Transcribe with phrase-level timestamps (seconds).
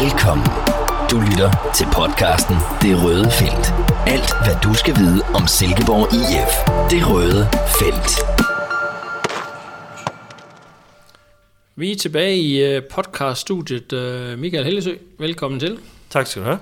[0.00, 0.46] Velkommen.
[1.10, 3.66] Du lytter til podcasten Det Røde Felt.
[4.14, 6.52] Alt, hvad du skal vide om Silkeborg IF.
[6.92, 7.42] Det Røde
[7.78, 8.12] Felt.
[11.76, 13.92] Vi er tilbage i øh, podcaststudiet.
[13.92, 15.78] Øh, Michael Hellesø, velkommen til.
[16.10, 16.58] Tak skal du have.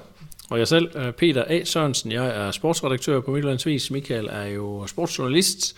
[0.50, 1.64] Og jeg selv, Peter A.
[1.64, 3.90] Sørensen, jeg er sportsredaktør på Midtlandsvis.
[3.90, 5.76] Michael er jo sportsjournalist.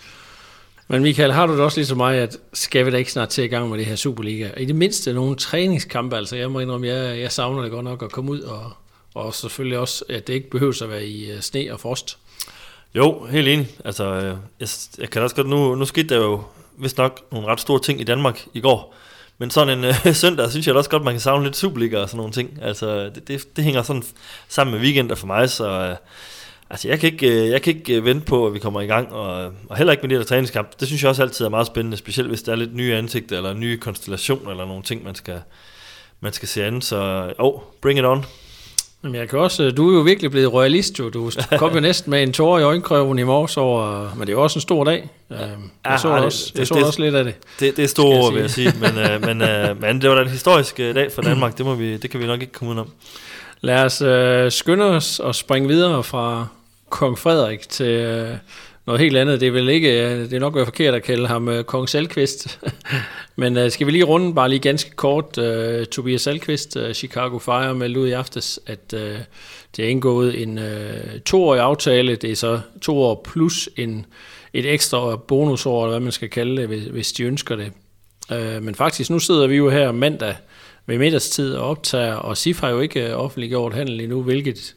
[0.87, 3.43] Men Michael, har du det også ligesom mig, at skal vi da ikke snart til
[3.43, 4.49] i gang med det her Superliga?
[4.57, 8.03] I det mindste nogle træningskampe, altså jeg må indrømme, jeg, jeg savner det godt nok
[8.03, 8.71] at komme ud, og,
[9.15, 12.17] og selvfølgelig også, at det ikke behøver at være i øh, sne og frost.
[12.95, 13.67] Jo, helt enig.
[13.85, 14.67] Altså, øh, jeg,
[14.97, 16.43] jeg kan også godt, nu, nu skete der jo
[16.77, 18.95] vist nok nogle ret store ting i Danmark i går.
[19.37, 22.09] Men sådan en øh, søndag, synes jeg også godt, man kan savne lidt Superliga og
[22.09, 22.59] sådan nogle ting.
[22.61, 24.03] Altså, det, det, det hænger sådan
[24.47, 25.69] sammen med weekender for mig, så...
[25.69, 25.95] Øh,
[26.73, 28.85] Altså, jeg kan, ikke, øh, jeg kan ikke øh, vente på, at vi kommer i
[28.85, 30.79] gang, og, og heller ikke med de der træningskamp.
[30.79, 33.37] Det synes jeg også altid er meget spændende, specielt hvis der er lidt nye ansigter,
[33.37, 35.39] eller nye konstellationer, eller nogle ting, man skal,
[36.19, 36.81] man skal se an.
[36.81, 38.25] Så, oh, bring it on.
[39.03, 41.09] Jamen, jeg kan også, du er jo virkelig blevet royalist, jo.
[41.09, 44.33] Du kom jo næsten med en tår i øjenkrøven i morges over, men det er
[44.33, 45.09] jo også en stor dag.
[45.31, 45.35] Ja,
[45.85, 47.35] jeg så, ja, også, det, jeg så det, også lidt af det.
[47.59, 50.21] Det, det er store ord, vil jeg sige, men, men, uh, men det var da
[50.21, 52.79] en historisk dag for Danmark, det, må vi, det kan vi nok ikke komme ud
[52.79, 52.89] om.
[53.61, 56.47] Lad os uh, skynde os og springe videre fra
[56.93, 58.37] kong Frederik til øh,
[58.85, 59.41] noget helt andet.
[59.41, 61.89] Det er vel ikke, øh, det er nok være forkert at kalde ham øh, kong
[61.89, 62.59] Salkvist.
[63.35, 65.37] Men øh, skal vi lige runde bare lige ganske kort.
[65.37, 69.17] Øh, Tobias Salkvist, øh, Chicago Fire, meldte ud i aftes, at øh,
[69.77, 72.15] det er indgået en øh, toårig aftale.
[72.15, 74.05] Det er så to år plus en,
[74.53, 77.71] et ekstra bonusår, eller hvad man skal kalde det, hvis, hvis de ønsker det.
[78.31, 80.35] Øh, men faktisk, nu sidder vi jo her mandag
[80.85, 84.75] ved middagstid og optager, og SIF har jo ikke øh, offentliggjort handel endnu, hvilket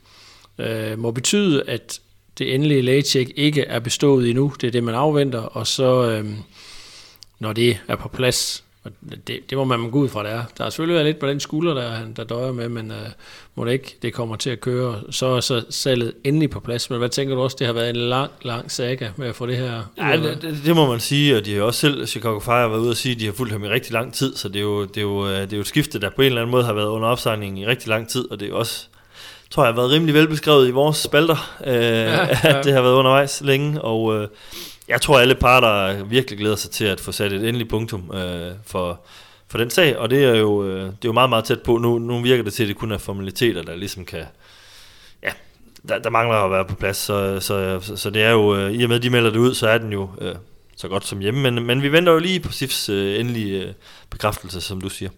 [0.59, 2.01] øh, må betyde, at
[2.39, 4.53] det endelige lægecheck ikke er bestået endnu.
[4.61, 6.37] Det er det, man afventer, og så, øhm,
[7.39, 8.93] når det er på plads, og
[9.27, 10.45] det, det må man gå ud fra, det er.
[10.59, 12.97] Der er selvfølgelig været lidt på den skulder, der, der døjer med, men øh,
[13.55, 15.01] må det ikke, det kommer til at køre.
[15.11, 16.91] Så er så salget endelig på plads.
[16.91, 19.47] Men hvad tænker du også, det har været en lang, lang saga med at få
[19.47, 19.83] det her?
[19.99, 22.69] Ja, det, det, det, må man sige, og de har også selv, Chicago Fire har
[22.69, 24.57] været ude og sige, at de har fulgt ham i rigtig lang tid, så det
[24.57, 26.41] er, jo, det, er jo, øh, det er jo et skifte, der på en eller
[26.41, 28.87] anden måde har været under opsejling i rigtig lang tid, og det er også
[29.51, 32.59] tror jeg har været rimelig velbeskrevet i vores spalter, øh, ja, ja.
[32.59, 34.29] at det har været undervejs længe, og øh,
[34.89, 38.53] jeg tror alle parter virkelig glæder sig til at få sat et endeligt punktum øh,
[38.67, 39.01] for,
[39.49, 41.79] for den sag, og det er jo, øh, det er jo meget, meget tæt på.
[41.79, 44.25] Nu, nu virker det til, at det kun er formaliteter, der ligesom kan,
[45.23, 45.31] ja,
[45.89, 48.73] der, der mangler at være på plads, så, så, så, så det er jo, øh,
[48.73, 50.35] i og med at de melder det ud, så er den jo øh,
[50.77, 53.73] så godt som hjemme, men, men vi venter jo lige på SIFs øh, endelige øh,
[54.11, 55.11] bekræftelse, som du siger.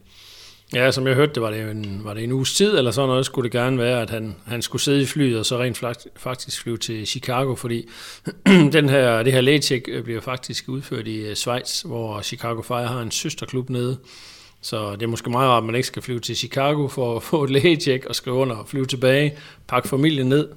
[0.74, 3.08] Ja, som jeg hørte det, var det en, var det en uges tid eller sådan
[3.08, 5.84] noget, skulle det gerne være, at han, han skulle sidde i flyet og så rent
[6.16, 7.88] faktisk flyve til Chicago, fordi
[8.46, 12.86] den her, det her lægetjek øh, bliver faktisk udført i øh, Schweiz, hvor Chicago Fire
[12.86, 13.98] har en søsterklub nede.
[14.60, 17.22] Så det er måske meget rart, at man ikke skal flyve til Chicago for at
[17.30, 19.34] få et lægetjek og skrive under og flyve tilbage,
[19.68, 20.48] pakke familien ned.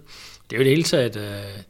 [0.50, 1.24] Det er jo det hele taget, øh,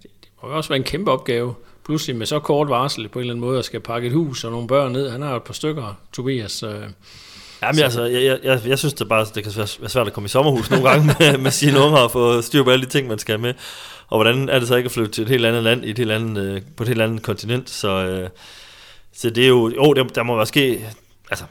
[0.04, 1.54] det må jo også være en kæmpe opgave,
[1.86, 4.44] pludselig med så kort varsel på en eller anden måde, at skal pakke et hus
[4.44, 5.10] og nogle børn ned.
[5.10, 6.64] Han har et par stykker, Tobias,
[7.62, 7.84] Jamen så.
[7.84, 10.70] altså, jeg, jeg, jeg synes det bare, det kan være svært at komme i sommerhus
[10.70, 13.40] nogle gange med, med sine unger og få styr på alle de ting, man skal
[13.40, 13.54] med.
[14.08, 15.98] Og hvordan er det så ikke at flytte til et helt andet land, i et
[15.98, 17.70] helt andet, øh, på et helt andet kontinent?
[17.70, 18.30] Så, øh,
[19.14, 20.86] så det er jo, jo der, der må være ske,
[21.32, 21.46] altså,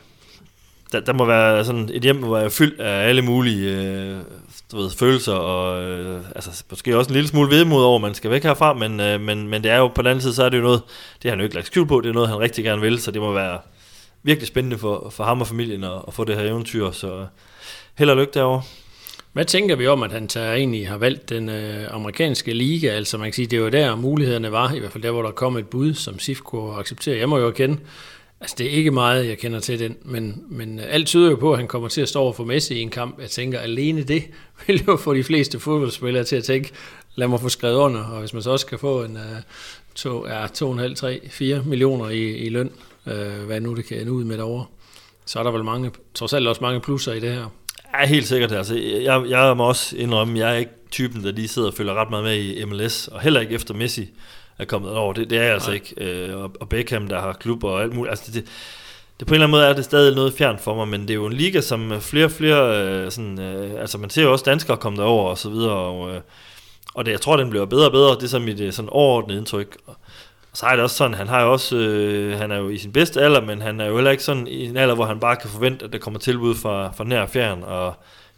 [0.92, 4.16] der, der må være sådan et hjem, hvor jeg er fyldt af alle mulige øh,
[4.72, 8.14] du ved, følelser, og øh, altså, måske også en lille smule vedmod over, at man
[8.14, 10.44] skal væk herfra, men, øh, men, men det er jo på den anden side, så
[10.44, 10.82] er det jo noget,
[11.22, 13.00] det har han jo ikke lagt skjul på, det er noget, han rigtig gerne vil,
[13.00, 13.58] så det må være,
[14.22, 17.26] virkelig spændende for, for ham og familien at, at få det her eventyr, så
[17.98, 18.62] held og lykke derovre.
[19.32, 22.88] Hvad tænker vi om, at han tager egentlig har valgt den øh, amerikanske liga?
[22.88, 25.30] Altså man kan sige, det var der mulighederne var, i hvert fald der, hvor der
[25.30, 27.18] kom et bud, som SIF kunne acceptere.
[27.18, 27.78] Jeg må jo erkende,
[28.40, 31.52] altså det er ikke meget, jeg kender til den, men, men alt tyder jo på,
[31.52, 33.20] at han kommer til at stå over for Messi i en kamp.
[33.20, 34.24] Jeg tænker, alene det
[34.66, 36.70] vil jo få de fleste fodboldspillere til at tænke,
[37.14, 39.42] lad mig få skrevet under, og hvis man så også kan få en øh,
[39.94, 42.70] to, ja, 2,5, 3, 4 millioner i, i løn,
[43.10, 44.64] øh, hvad nu det kan ende ud med derovre.
[45.26, 47.46] Så er der vel mange, trods alt også mange plusser i det her.
[47.94, 48.52] Ja, helt sikkert.
[48.52, 51.94] Altså, jeg, jeg må også indrømme, jeg er ikke typen, der lige sidder og følger
[51.94, 54.08] ret meget med i MLS, og heller ikke efter Messi
[54.58, 55.12] er kommet over.
[55.12, 55.94] Det, det er jeg altså ikke.
[55.96, 58.10] Øh, og Beckham, der har klub og alt muligt.
[58.10, 58.46] Altså, det,
[59.20, 61.10] det på en eller anden måde er det stadig noget fjernt for mig, men det
[61.10, 64.32] er jo en liga, som flere og flere, øh, sådan, øh, altså man ser jo
[64.32, 66.20] også danskere komme derover og så videre, og, øh,
[66.94, 68.88] og det, jeg tror, den bliver bedre og bedre, det er så mit øh, sådan
[68.88, 69.76] overordnede indtryk.
[70.52, 72.78] Og, så er det også sådan, han har jo også, øh, han er jo i
[72.78, 75.20] sin bedste alder, men han er jo heller ikke sådan i en alder, hvor han
[75.20, 77.94] bare kan forvente, at der kommer tilbud fra, fra nær fjern, og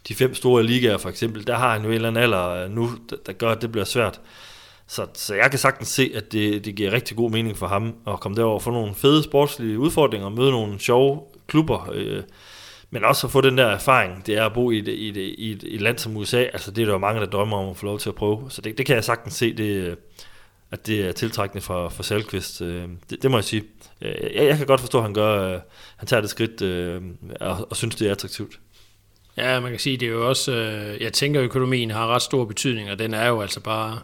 [0.07, 2.71] de fem store ligaer for eksempel, der har han jo en eller anden alder øh,
[2.71, 4.21] nu, der, der gør, at det bliver svært.
[4.87, 7.95] Så, så jeg kan sagtens se, at det, det giver rigtig god mening for ham
[8.07, 12.23] at komme derover og få nogle fede sportslige udfordringer, og møde nogle sjove klubber, øh,
[12.89, 15.17] Men også at få den der erfaring, det er at bo i et, i et,
[15.17, 17.57] i et, i et land som USA, altså det er der jo mange, der drømmer
[17.57, 18.45] om at få lov til at prøve.
[18.49, 19.97] Så det, det kan jeg sagtens se, det,
[20.73, 22.61] at det er tiltrækkende for, for Salkvist.
[22.61, 23.63] Øh, det, det må jeg sige.
[24.01, 25.59] Øh, jeg, jeg kan godt forstå, at han, gør,
[25.97, 26.61] han tager det skridt
[27.41, 28.59] og, og synes, det er attraktivt.
[29.37, 30.51] Ja, man kan sige, det er jo også,
[30.99, 33.99] jeg tænker, økonomien har ret stor betydning, og den er jo altså bare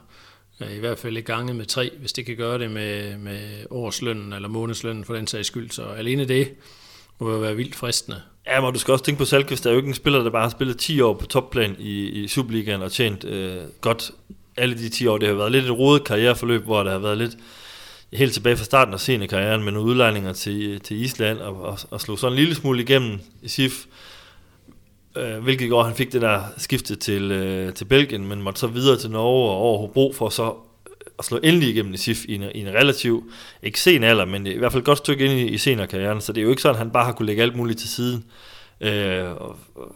[0.75, 3.39] i hvert fald i gange med tre, hvis det kan gøre det med, med
[3.69, 5.69] årslønnen eller månedslønnen for den sags skyld.
[5.69, 6.53] Så alene det
[7.19, 8.21] må jo være vildt fristende.
[8.47, 10.29] Ja, men du skal også tænke på Salkvist, der er jo ikke en spiller, der
[10.29, 14.11] bare har spillet 10 år på topplan i, i Superligaen og tjent øh, godt
[14.59, 15.17] alle de 10 år.
[15.17, 17.37] Det har været lidt et rodet karriereforløb, hvor der har været lidt
[18.13, 22.01] helt tilbage fra starten af seniorkarrieren med nogle udlejninger til, til Island og, og, og
[22.01, 23.85] slog sådan en lille smule igennem i SIF.
[25.17, 28.67] Øh, hvilket år han fik det der skifte til, øh, til Belgien, men måtte så
[28.67, 30.53] videre til Norge og over Hobro for så
[31.19, 33.31] at slå endelig igennem i SIF i en, i en relativ,
[33.63, 36.33] ikke sen alder, men i hvert fald et godt stykke ind i, i seniorkarrieren, så
[36.33, 38.25] det er jo ikke sådan, at han bare har kunne lægge alt muligt til siden.
[38.81, 39.25] Øh,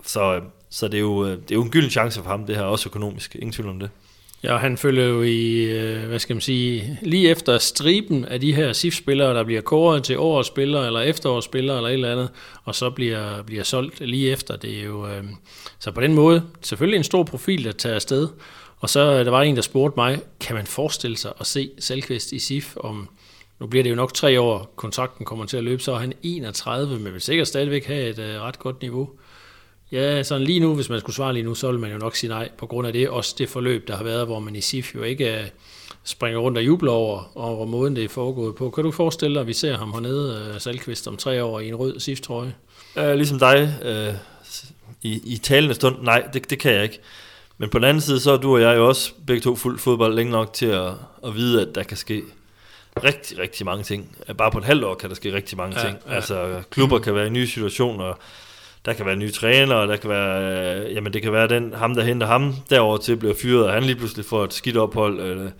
[0.03, 0.41] så øh,
[0.73, 2.63] så det, er jo, øh, det er jo en gylden chance for ham, det her
[2.63, 3.89] også økonomisk, ingen tvivl om det.
[4.43, 8.53] Ja, han følger jo i, øh, hvad skal man sige, lige efter striben af de
[8.53, 12.29] her SIF-spillere, der bliver kåret til årets spillere, eller efterårsspillere, eller et eller andet,
[12.63, 14.55] og så bliver, bliver solgt lige efter.
[14.55, 15.23] Det er jo, øh,
[15.79, 18.27] så på den måde, selvfølgelig en stor profil, der tager afsted.
[18.79, 21.71] Og så øh, der var en, der spurgte mig, kan man forestille sig at se
[21.79, 23.09] Selkvist i SIF om,
[23.59, 26.13] nu bliver det jo nok tre år, kontrakten kommer til at løbe, så er han
[26.23, 29.09] 31, men vil sikkert stadigvæk have et øh, ret godt niveau.
[29.93, 32.15] Ja, sådan lige nu, hvis man skulle svare lige nu, så ville man jo nok
[32.15, 33.09] sige nej, på grund af det.
[33.09, 35.47] Også det forløb, der har været, hvor man i SIF jo ikke uh,
[36.03, 38.69] springer rundt og jubler over, over måden, det er foregået på.
[38.69, 41.67] Kan du forestille dig, at vi ser ham hernede, uh, Salkvist, om tre år i
[41.67, 42.55] en rød SIF-trøje?
[42.95, 44.15] Uh, ligesom dig, uh,
[45.01, 46.99] i, i talende stund, nej, det, det kan jeg ikke.
[47.57, 49.81] Men på den anden side, så er du og jeg jo også begge to fuldt
[49.81, 50.91] fodbold længe nok til at,
[51.25, 52.23] at vide, at der kan ske
[53.03, 54.17] rigtig, rigtig mange ting.
[54.37, 55.97] Bare på et halvt år kan der ske rigtig mange ja, ting.
[56.07, 56.13] Ja.
[56.13, 58.13] Altså, klubber kan være i nye situationer,
[58.85, 61.95] der kan være nye trænere, der kan være, øh, jamen det kan være den, ham
[61.95, 65.19] der henter ham derover til bliver fyret, og han lige pludselig får et skidt ophold,
[65.19, 65.51] eller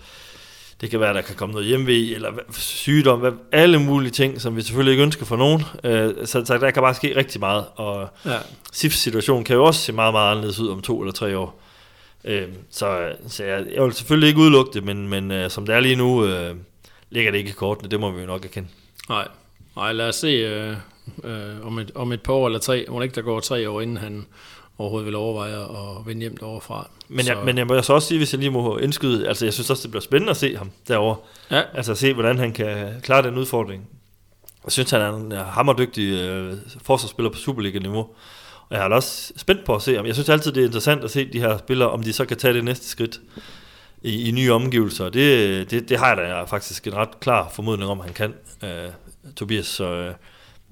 [0.81, 4.56] det kan være, der kan komme noget hjemve, eller sygdom, hvad, alle mulige ting, som
[4.56, 5.64] vi selvfølgelig ikke ønsker for nogen.
[5.84, 8.38] Øh, så, så der kan bare ske rigtig meget, og ja.
[8.72, 11.62] SIFs situation kan jo også se meget, meget anderledes ud om to eller tre år.
[12.24, 15.76] Øh, så så jeg, jeg vil selvfølgelig ikke udelukke det, men, men øh, som det
[15.76, 16.56] er lige nu, øh,
[17.10, 18.69] ligger det ikke i kortene, det må vi jo nok erkende.
[19.10, 19.28] Nej,
[19.76, 20.76] Nej lad os se øh,
[21.24, 23.82] øh, om, et, om et par år eller tre, må ikke der går tre år,
[23.82, 24.26] inden han
[24.78, 28.18] overhovedet vil overveje at vende hjem derovre Men, jeg, men jeg må så også sige,
[28.18, 30.72] hvis jeg lige må indskyde, altså jeg synes også, det bliver spændende at se ham
[30.88, 31.18] derovre.
[31.52, 31.62] Ja.
[31.74, 33.88] Altså at se, hvordan han kan klare den udfordring.
[34.64, 38.08] Jeg synes, han er en hammerdygtig øh, forsvarsspiller på Superliga-niveau.
[38.70, 41.04] Og jeg er også spændt på at se, om jeg synes altid, det er interessant
[41.04, 43.22] at se de her spillere, om de så kan tage det næste skridt
[44.02, 45.10] i, i nye omgivelser.
[45.10, 48.34] Det, det, det har jeg da faktisk en ret klar formodning om, han kan,
[48.64, 48.70] uh,
[49.36, 49.66] Tobias.
[49.66, 50.16] Så uh,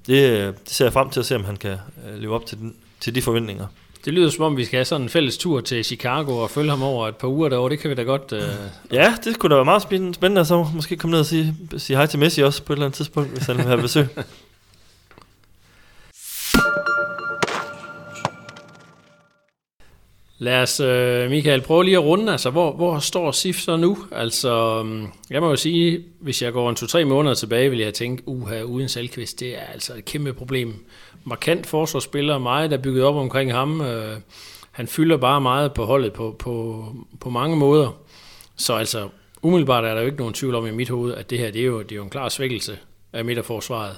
[0.06, 2.58] det, det ser jeg frem til at se, om han kan uh, leve op til,
[2.58, 3.66] den, til de forventninger.
[4.04, 6.70] Det lyder som om, vi skal have sådan en fælles tur til Chicago og følge
[6.70, 7.70] ham over et par uger derovre.
[7.70, 8.32] Det kan vi da godt...
[8.32, 8.38] Uh...
[8.92, 11.96] Ja, det kunne da være meget spændende, at så måske komme ned og sige, sige
[11.96, 14.06] hej til Messi også på et eller andet tidspunkt, hvis han vil have besøg.
[20.42, 22.32] Lad os, øh, Michael, prøve lige at runde.
[22.32, 23.98] Altså, hvor, hvor står SIF så nu?
[24.12, 27.94] Altså, mm, jeg må jo sige, hvis jeg går en to-tre måneder tilbage, vil jeg
[27.94, 30.84] tænke, uha, uden Salkvist, det er altså et kæmpe problem.
[31.24, 33.80] Markant forsvarsspiller, mig, der er bygget op omkring ham.
[33.80, 34.16] Øh,
[34.70, 36.84] han fylder bare meget på holdet på, på,
[37.20, 37.90] på mange måder.
[38.56, 39.08] Så altså,
[39.42, 41.60] umiddelbart er der jo ikke nogen tvivl om i mit hoved, at det her, det
[41.60, 42.78] er jo, det er jo en klar svækkelse
[43.12, 43.96] af midterforsvaret.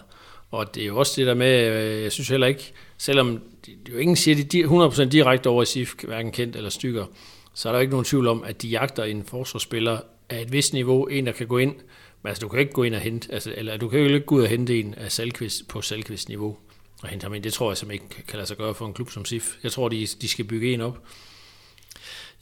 [0.54, 3.92] Og det er jo også det der med, øh, jeg synes heller ikke, selvom det
[3.92, 7.06] jo ingen siger de 100% direkte over i SIF, hverken kendt eller stykker,
[7.54, 9.98] så er der ikke nogen tvivl om, at de jagter en forsvarsspiller
[10.30, 11.74] af et vist niveau, en der kan gå ind,
[12.22, 14.20] men altså du kan ikke gå ind og hente, altså, eller du kan jo ikke
[14.20, 16.56] gå ud og hente en af Salkvist på Salkvist niveau
[17.02, 17.42] og hente ham ind.
[17.42, 19.54] Det tror jeg simpelthen ikke kan lade sig gøre for en klub som SIF.
[19.62, 20.98] Jeg tror, de, de skal bygge en op.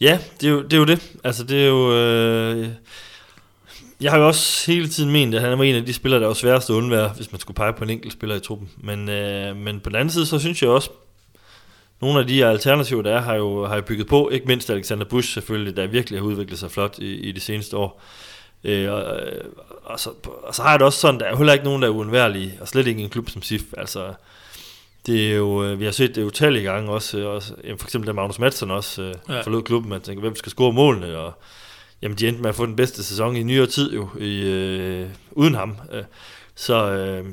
[0.01, 0.73] Ja, det er jo det.
[0.73, 1.13] Er jo det.
[1.25, 1.97] Altså det er jo...
[1.97, 2.69] Øh
[4.01, 6.27] jeg har jo også hele tiden ment, at han var en af de spillere, der
[6.27, 8.71] var sværest at undvære, hvis man skulle pege på en enkelt spiller i truppen.
[8.77, 10.91] Men, øh, men på den anden side, så synes jeg også,
[12.01, 14.29] nogle af de alternativer, der er, har jo, har jo bygget på.
[14.29, 17.77] Ikke mindst Alexander Busch selvfølgelig, der virkelig har udviklet sig flot i, i de seneste
[17.77, 18.03] år.
[18.65, 19.05] Øh, og,
[19.85, 20.11] og, så,
[20.43, 22.59] og så har jeg det også sådan, der er heller ikke nogen, der er uundværlige,
[22.61, 23.63] og slet ikke en klub som SIF.
[23.77, 24.15] Altså,
[25.07, 28.13] det er jo, øh, vi har set det utallige gange også, også for eksempel da
[28.13, 29.41] Magnus Madsen også øh, ja.
[29.41, 31.33] forlod klubben, man tænker, hvem skal score målene, og
[32.03, 35.09] jamen de endte med at få den bedste sæson i nyere tid jo, i, øh,
[35.31, 35.77] uden ham.
[35.93, 36.03] Øh,
[36.55, 37.27] så øh,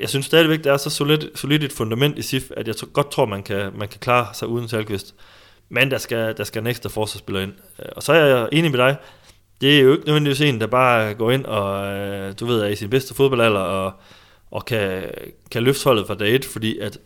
[0.00, 3.10] jeg synes stadigvæk, der er så solidt, solidt et fundament i SIF, at jeg godt
[3.10, 5.14] tror, man kan, man kan klare sig uden Salkvist.
[5.68, 7.52] Men der skal, der skal en ekstra forsvarsspiller ind.
[7.78, 8.96] Øh, og så er jeg enig med dig,
[9.60, 12.66] det er jo ikke nødvendigvis en, der bare går ind og, øh, du ved, er
[12.66, 13.92] i sin bedste fodboldalder og,
[14.50, 15.04] og kan,
[15.50, 16.98] kan løfte holdet fra dag et, fordi at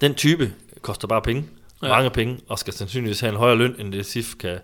[0.00, 1.44] Den type koster bare penge,
[1.82, 1.88] ja.
[1.88, 4.58] mange penge, og skal sandsynligvis have en højere løn, end det SIF kan,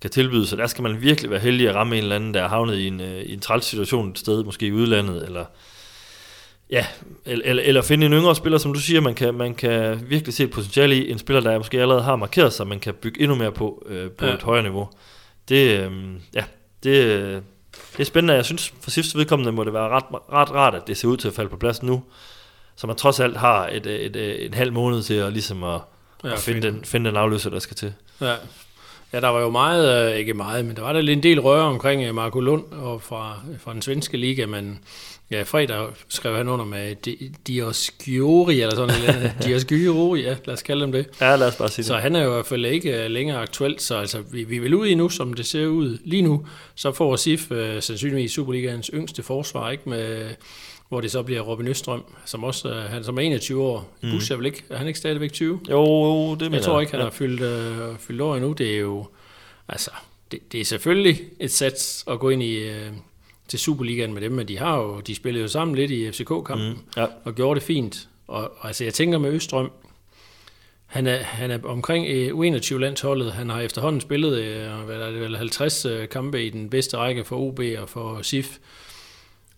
[0.00, 0.46] kan tilbyde.
[0.46, 2.76] Så der skal man virkelig være heldig at ramme en eller anden, der er havnet
[2.78, 5.44] i en, øh, i en træls situation et sted, måske i udlandet, eller
[6.70, 6.86] Ja,
[7.26, 10.44] eller, eller, finde en yngre spiller, som du siger, man kan, man kan virkelig se
[10.44, 11.10] et potentiale i.
[11.10, 14.10] En spiller, der måske allerede har markeret sig, man kan bygge endnu mere på, øh,
[14.10, 14.34] på Ja.
[14.34, 14.88] et højere niveau.
[15.48, 15.92] Det, øh,
[16.34, 16.44] ja,
[16.82, 17.34] det, øh,
[17.92, 18.34] det er spændende.
[18.34, 21.16] Jeg synes, for sidste vedkommende må det være ret, ret rart, at det ser ud
[21.16, 22.02] til at falde på plads nu.
[22.76, 25.80] Så man trods alt har et, et, et, en halv måned til at, ligesom at,
[26.24, 26.74] Ja, ja, at finde, fint.
[26.74, 27.92] den, finde den afløser, der skal til.
[28.20, 28.34] Ja.
[29.12, 31.40] Ja, der var jo meget, øh, ikke meget, men der var der lidt en del
[31.40, 34.78] røre omkring øh, Marco Lund og fra, fra den svenske liga, men
[35.30, 39.32] ja, fredag skrev han under med Di- Diosgyori, eller sådan noget.
[39.44, 41.06] Diosgyori, ja, lad os kalde dem det.
[41.20, 42.02] Ja, lad os bare sige Så det.
[42.02, 44.60] han er jo i hvert fald ikke øh, længere aktuelt, så altså, vi, vi er
[44.60, 48.32] vel ude i nu, som det ser ud lige nu, så får SIF øh, sandsynligvis
[48.32, 50.28] Superligaens yngste forsvar, ikke med,
[50.90, 53.96] hvor det så bliver Robin Østrøm, som også han som er 21 år.
[54.02, 54.10] Mm.
[54.10, 55.60] Bus er vel ikke, er han ikke stadigvæk 20?
[55.70, 57.04] Jo, jo, det mener Jeg tror ikke, han ja.
[57.04, 58.52] har fyldt, øh, fyldt år endnu.
[58.52, 59.06] Det er jo,
[59.68, 59.90] altså,
[60.30, 62.90] det, det er selvfølgelig et sats at gå ind i øh,
[63.48, 66.68] til Superligaen med dem, men de har jo, de spillede jo sammen lidt i FCK-kampen
[66.68, 67.06] Mm, ja.
[67.24, 68.08] og gjorde det fint.
[68.28, 69.70] Og, og altså, jeg tænker med Østrøm,
[70.86, 73.32] han er, han er omkring øh, U21-landsholdet.
[73.32, 76.96] Han har efterhånden spillet øh, hvad er det, vel, 50 øh, kampe i den bedste
[76.96, 78.58] række for OB og for SIF.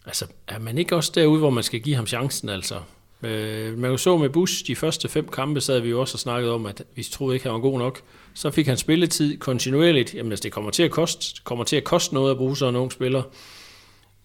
[0.07, 2.75] Altså, er man ikke også derude, hvor man skal give ham chancen, altså?
[3.23, 6.19] Øh, man jo så med Bush, de første fem kampe, sad vi jo også og
[6.19, 8.01] snakkede om, at vi troede ikke, han var god nok.
[8.35, 10.15] Så fik han spilletid kontinuerligt.
[10.15, 12.75] Jamen, altså, det kommer til at koste, kommer til at koste noget at bruge sådan
[12.75, 13.23] en ung spiller.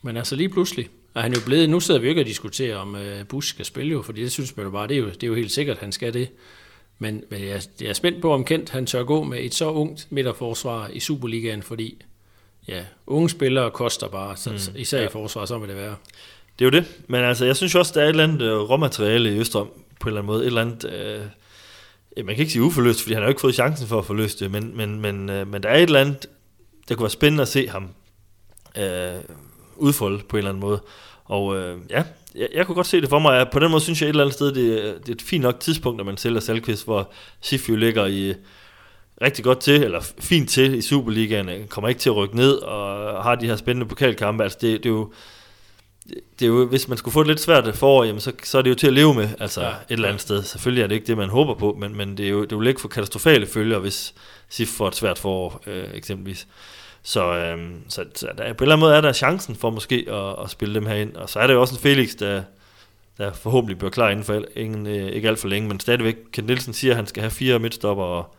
[0.01, 2.77] Men altså lige pludselig er han jo blevet, nu sidder vi jo ikke og diskuterer,
[2.77, 5.09] om øh, Bush skal spille jo, fordi det synes man jo bare, det er jo,
[5.09, 6.29] det er jo helt sikkert, at han skal det.
[6.99, 9.71] Men, men jeg, jeg er spændt på, om Kent han tør gå med et så
[9.71, 12.01] ungt midterforsvar i Superligaen, fordi
[12.67, 15.07] ja, unge spillere koster bare, så, mm, især ja.
[15.07, 15.95] i forsvar, så vil det være.
[16.59, 16.85] Det er jo det.
[17.07, 19.67] Men altså, jeg synes jo også, der er et eller andet øh, råmateriale i Østrøm,
[19.99, 20.41] på en eller anden måde.
[20.41, 20.85] Et eller andet...
[20.85, 21.21] Øh,
[22.25, 24.39] man kan ikke sige uforløst, fordi han har jo ikke fået chancen for at forløse
[24.39, 26.27] det, men, men, men, øh, men der er et eller andet,
[26.89, 27.89] der kunne være spændende at se ham
[28.77, 29.19] øh,
[29.75, 30.81] udfolde på en eller anden måde.
[31.25, 32.03] Og øh, ja,
[32.35, 33.47] jeg, jeg kunne godt se det for mig.
[33.51, 35.41] På den måde synes jeg et eller andet sted, det, er- det er et fint
[35.41, 38.33] nok tidspunkt, når man sælger Salkvist, hvor Sif jo ligger i
[39.21, 42.53] rigtig godt til, eller fint til i Superligaen, øh, kommer ikke til at rykke ned,
[42.53, 44.43] og har de her spændende pokalkampe.
[44.43, 45.11] Altså det, det er jo
[46.39, 48.61] det er jo, hvis man skulle få det lidt svært forår, jamen så, så er
[48.61, 49.67] det jo til at leve med, altså Ja.
[49.69, 50.43] et eller andet sted.
[50.43, 52.67] Selvfølgelig er det ikke det, man håber på, men, men det, er jo, det vil
[52.67, 54.13] ikke få katastrofale følger, hvis
[54.49, 56.47] SIF får et svært forår, øh, eksempelvis.
[57.03, 57.57] Så, øh,
[57.89, 60.49] så, så der, på en eller anden måde er der chancen for måske at, at
[60.49, 61.15] spille dem her ind.
[61.15, 62.41] Og så er der jo også en Felix, der,
[63.17, 66.47] der forhåbentlig bliver klar inden for ingen, øh, ikke alt for længe, men stadigvæk, Kent
[66.47, 68.35] Nielsen siger, at han skal have fire midtstopper, og,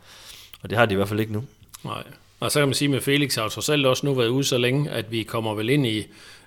[0.62, 1.44] og det har de i hvert fald ikke nu.
[1.84, 2.02] Nej.
[2.40, 4.58] Og så kan man sige, med Felix har trods alt også nu været ude så
[4.58, 6.06] længe, at vi kommer vel ind i,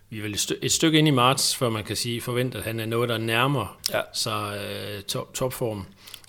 [0.09, 2.57] vi er vel et, stykke, et stykke ind i marts, før man kan sige, forvente,
[2.57, 4.01] at han er noget, der nærmer Ja.
[4.13, 4.59] sig
[4.97, 5.85] øh, top, topform.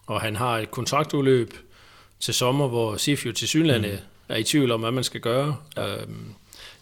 [0.07, 1.55] Og han har et kontraktudløb
[2.21, 4.35] til sommer, hvor Sif jo til synlande mm.
[4.35, 5.57] er i tvivl om, hvad man skal gøre.
[5.77, 5.97] Ja.
[5.97, 6.35] Øhm,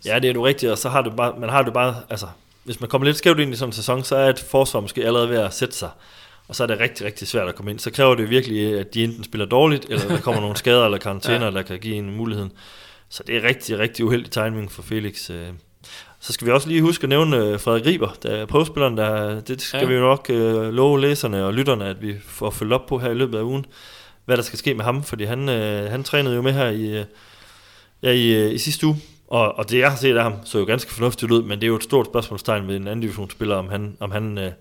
[0.04, 2.26] Ja, det er du rigtigt, og så har du bare, man har det bare, altså,
[2.64, 5.04] hvis man kommer lidt skævt ind i sådan en sæson, så er et forsvar måske
[5.04, 5.90] allerede ved at sætte sig,
[6.50, 7.78] og så er det rigtig, rigtig svært at komme ind.
[7.78, 10.98] Så kræver det virkelig, at de enten spiller dårligt, eller der kommer nogle skader eller
[10.98, 11.50] karantæner, ja.
[11.50, 12.52] der kan give en muligheden.
[13.08, 15.30] Så det er rigtig, rigtig uheldig timing for Felix.
[15.30, 15.46] øh.
[16.20, 19.40] Så skal vi også lige huske at nævne øh, Frederik Riber, der er prøvespilleren, der,
[19.40, 19.86] det skal Ja.
[19.86, 23.10] vi jo nok øh, love læserne og lytterne, at vi får følge op på her
[23.10, 23.66] i løbet af ugen,
[24.24, 26.98] hvad der skal ske med ham, fordi han, øh, han trænede jo med her i,
[26.98, 27.04] øh,
[28.02, 28.96] ja, i, i sidste uge,
[29.28, 31.64] og, og det jeg har set af ham, så jo ganske fornuftigt ud, men det
[31.64, 34.52] er jo et stort spørgsmålstegn ved en anden divisionsspiller, om han, om han, øh,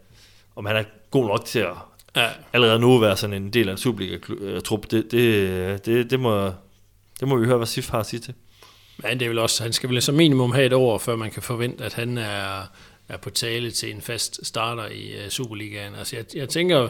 [0.56, 1.74] om han er god nok til at
[2.16, 4.92] ja, allerede nu være sådan en del af en Superliga-trup.
[4.92, 6.46] Det, det, det, det, må,
[7.20, 8.34] det må vi høre, hvad Sif har at sige til.
[8.98, 11.32] men det er vel også, han skal vel som minimum have et år, før man
[11.32, 12.62] kan forvente, at han er,
[13.08, 15.96] er på tale til en fast starter i uh, Superligaen.
[15.96, 16.90] Altså jeg, jeg tænker,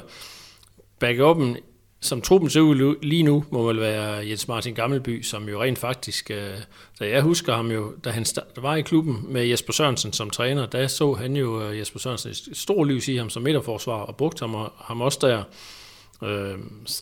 [0.99, 1.57] backupen,
[2.01, 5.79] som truppen ser ud lige nu, må vel være Jens Martin Gammelby, som jo rent
[5.79, 6.53] faktisk, øh,
[6.99, 8.25] da jeg husker ham jo, da han
[8.57, 12.31] var i klubben med Jesper Sørensen som træner, der så han jo øh, Jesper Sørensen
[12.31, 15.43] et stort lys i ham som midterforsvar, og brugte ham, ham også der.
[16.27, 16.57] Øh,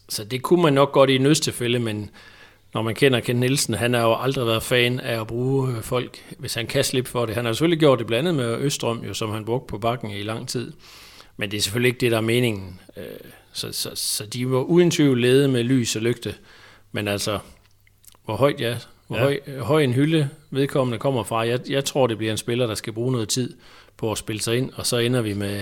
[0.09, 2.09] så det kunne man nok godt i nødstilfælde, men
[2.73, 6.35] når man kender Ken Nielsen, han har jo aldrig været fan af at bruge folk,
[6.37, 7.35] hvis han kan slippe for det.
[7.35, 10.23] Han har selvfølgelig gjort det blandt med Østrøm, jo, som han brugte på bakken i
[10.23, 10.73] lang tid.
[11.37, 12.79] Men det er selvfølgelig ikke det, der er meningen.
[13.65, 16.35] Øh, Så, så, så de var uden tvivl lede med lys og lygte.
[16.91, 17.39] Men altså,
[18.25, 19.23] hvor højt ja, hvor ja.
[19.23, 21.47] Høj, høj en hylde vedkommende kommer fra.
[21.47, 23.53] Jeg, jeg tror, det bliver en spiller, der skal bruge noget tid
[23.97, 25.61] på at spille sig ind, og så ender vi med,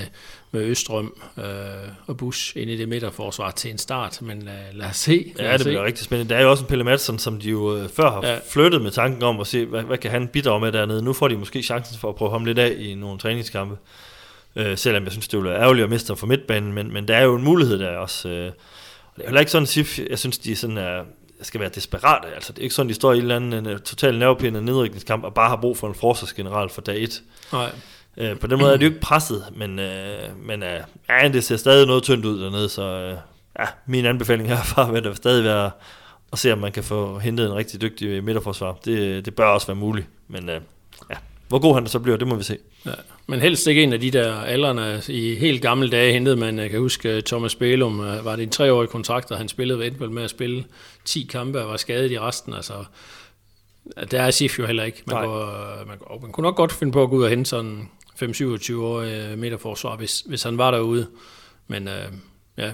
[0.51, 1.43] med Østrøm øh,
[2.07, 5.33] og Bush ind i det midterforsvar til en start, men lad, lad os se.
[5.35, 5.69] Lad Ja, det se.
[5.69, 6.33] bliver rigtig spændende.
[6.33, 8.39] Der er jo også en Pelle Madsen, som de jo øh, før har ja.
[8.49, 11.01] flyttet med tanken om at se, hvad, hvad kan han bidrage med dernede.
[11.01, 13.77] Nu får de måske chancen for at prøve ham lidt af i nogle træningskampe.
[14.55, 17.07] Øh, selvom jeg synes, det ville være ærgerligt at miste ham for midtbanen, men, men
[17.07, 18.29] der er jo en mulighed der også.
[18.29, 18.51] Øh,
[19.15, 21.03] og det er heller ikke sådan, at jeg synes, de sådan er,
[21.41, 22.27] skal være desperate.
[22.35, 25.24] Altså, det er ikke sådan, de står i en eller anden en, total nervepinde nedrykningskamp
[25.24, 27.21] og bare har brug for en forsvarsgeneral for dag 1.
[27.51, 27.71] Nej.
[28.17, 31.43] Øh, på den måde er det jo ikke presset, men, øh, men øh, ja, det
[31.43, 33.17] ser stadig noget tyndt ud dernede, så øh,
[33.59, 35.71] ja, min anbefaling herfra vil da stadig være
[36.33, 38.77] at se, om man kan få hentet en rigtig dygtig midterforsvar.
[38.85, 40.62] Det, det bør også være muligt, men øh,
[41.09, 41.15] ja,
[41.47, 42.57] hvor god han så bliver, det må vi se.
[42.85, 42.91] Ja,
[43.27, 45.01] men helst ikke en af de der aldrene.
[45.07, 48.49] I helt gamle dage hentede man, jeg kan huske Thomas Bælum, øh, var det en
[48.49, 50.65] treårig kontrakt, og han spillede ved med at spille
[51.05, 52.53] 10 kampe og var skadet i resten.
[52.53, 52.73] Altså,
[54.11, 55.03] der er SIF jo heller ikke.
[55.07, 57.49] Man, går, man, går, man kunne nok godt finde på at gå ud og hente
[57.49, 57.89] sådan
[58.23, 61.07] 5-27 år midterforsvar, hvis, hvis han var derude.
[61.67, 62.11] Men øh,
[62.57, 62.71] ja,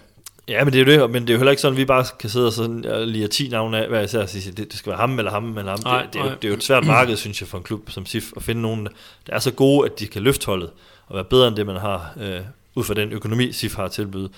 [0.51, 1.85] Ja, men det er jo det, men det er jo heller ikke sådan, at vi
[1.85, 4.71] bare kan sidde og sådan og lige 10 navne af, hvad jeg siger, sige, det,
[4.71, 5.79] det skal være ham eller ham eller ham.
[5.83, 7.63] Nej, det, det, er jo, det er jo et svært marked, synes jeg, for en
[7.63, 8.87] klub som SIF, at finde nogen,
[9.27, 10.69] der er så gode, at de kan løfte holdet
[11.07, 12.39] og være bedre end det, man har, øh,
[12.75, 14.31] ud fra den økonomi, SIF har tilbydet.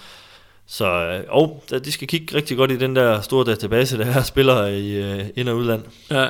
[0.68, 4.24] Så øh, og, de skal kigge rigtig godt i den der store database, der her
[4.24, 5.82] spiller i øh, ind- og udland.
[6.12, 6.28] Ja,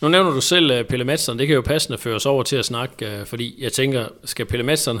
[0.00, 2.56] nu nævner du selv øh, Pelle Madsen, det kan jo passende føre os over til
[2.56, 5.00] at snakke, øh, fordi jeg tænker, skal Pelle Madsen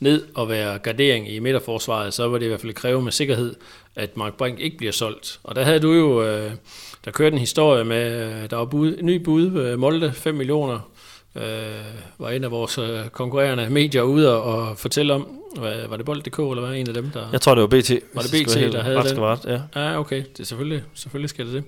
[0.00, 3.54] ned og være gardering i midterforsvaret, så var det i hvert fald kræve med sikkerhed,
[3.96, 5.40] at Mark Brink ikke bliver solgt.
[5.44, 6.50] Og der havde du jo, øh,
[7.04, 10.80] der kørte en historie med, der var bud, ny bud, Molde, 5 millioner,
[12.18, 12.78] var en af vores
[13.12, 15.38] konkurrerende medier ude og fortælle om,
[15.88, 17.28] var det Bold.dk eller hvad en af dem, der...
[17.32, 17.90] Jeg tror, det var BT.
[18.14, 19.20] Var det BT, der havde den?
[19.20, 19.80] Ret, ja.
[19.80, 20.16] ja, okay.
[20.16, 21.64] Det er selvfølgelig, selvfølgelig skal det det.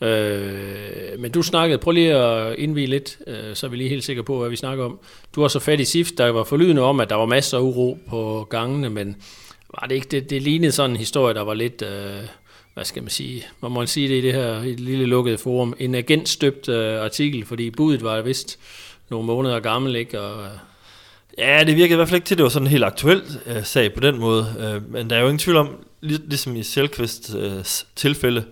[0.00, 4.04] Øh, men du snakkede, prøv lige at indvige lidt, øh, så er vi lige helt
[4.04, 4.98] sikre på, hvad vi snakker om.
[5.34, 7.62] Du har så fat i SIFT, der var forlydende om, at der var masser af
[7.62, 9.16] uro på gangene, men
[9.80, 12.22] var det ikke, det, det lignede sådan en historie, der var lidt, øh,
[12.74, 15.38] hvad skal man sige, man må sige det i det her i det lille lukkede
[15.38, 18.58] forum, en agentstøbt øh, artikel, fordi budet var vist
[19.10, 20.20] nogle måneder gammel, ikke?
[20.20, 20.50] Og, øh,
[21.38, 23.22] Ja, det virkede i hvert fald ikke til, at det var sådan en helt aktuel
[23.46, 24.54] øh, sag på den måde.
[24.60, 25.68] Øh, men der er jo ingen tvivl om,
[26.00, 27.64] lig, ligesom i Selkvists øh,
[27.96, 28.44] tilfælde,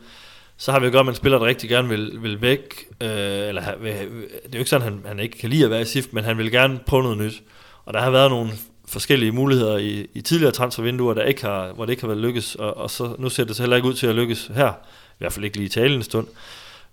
[0.58, 2.86] så har vi jo godt, at man spiller, der rigtig gerne vil, vil væk.
[3.00, 3.08] Øh,
[3.48, 5.82] eller vil, det er jo ikke sådan, at han, han ikke kan lide at være
[5.82, 7.42] i SIF, men han vil gerne prøve noget nyt.
[7.84, 8.50] Og der har været nogle
[8.88, 12.54] forskellige muligheder i, i tidligere transfervinduer, der ikke har, hvor det ikke har været lykkes,
[12.54, 14.68] og, og så nu ser det så heller ikke ud til at lykkes her.
[15.10, 16.26] I hvert fald ikke lige i talen en stund.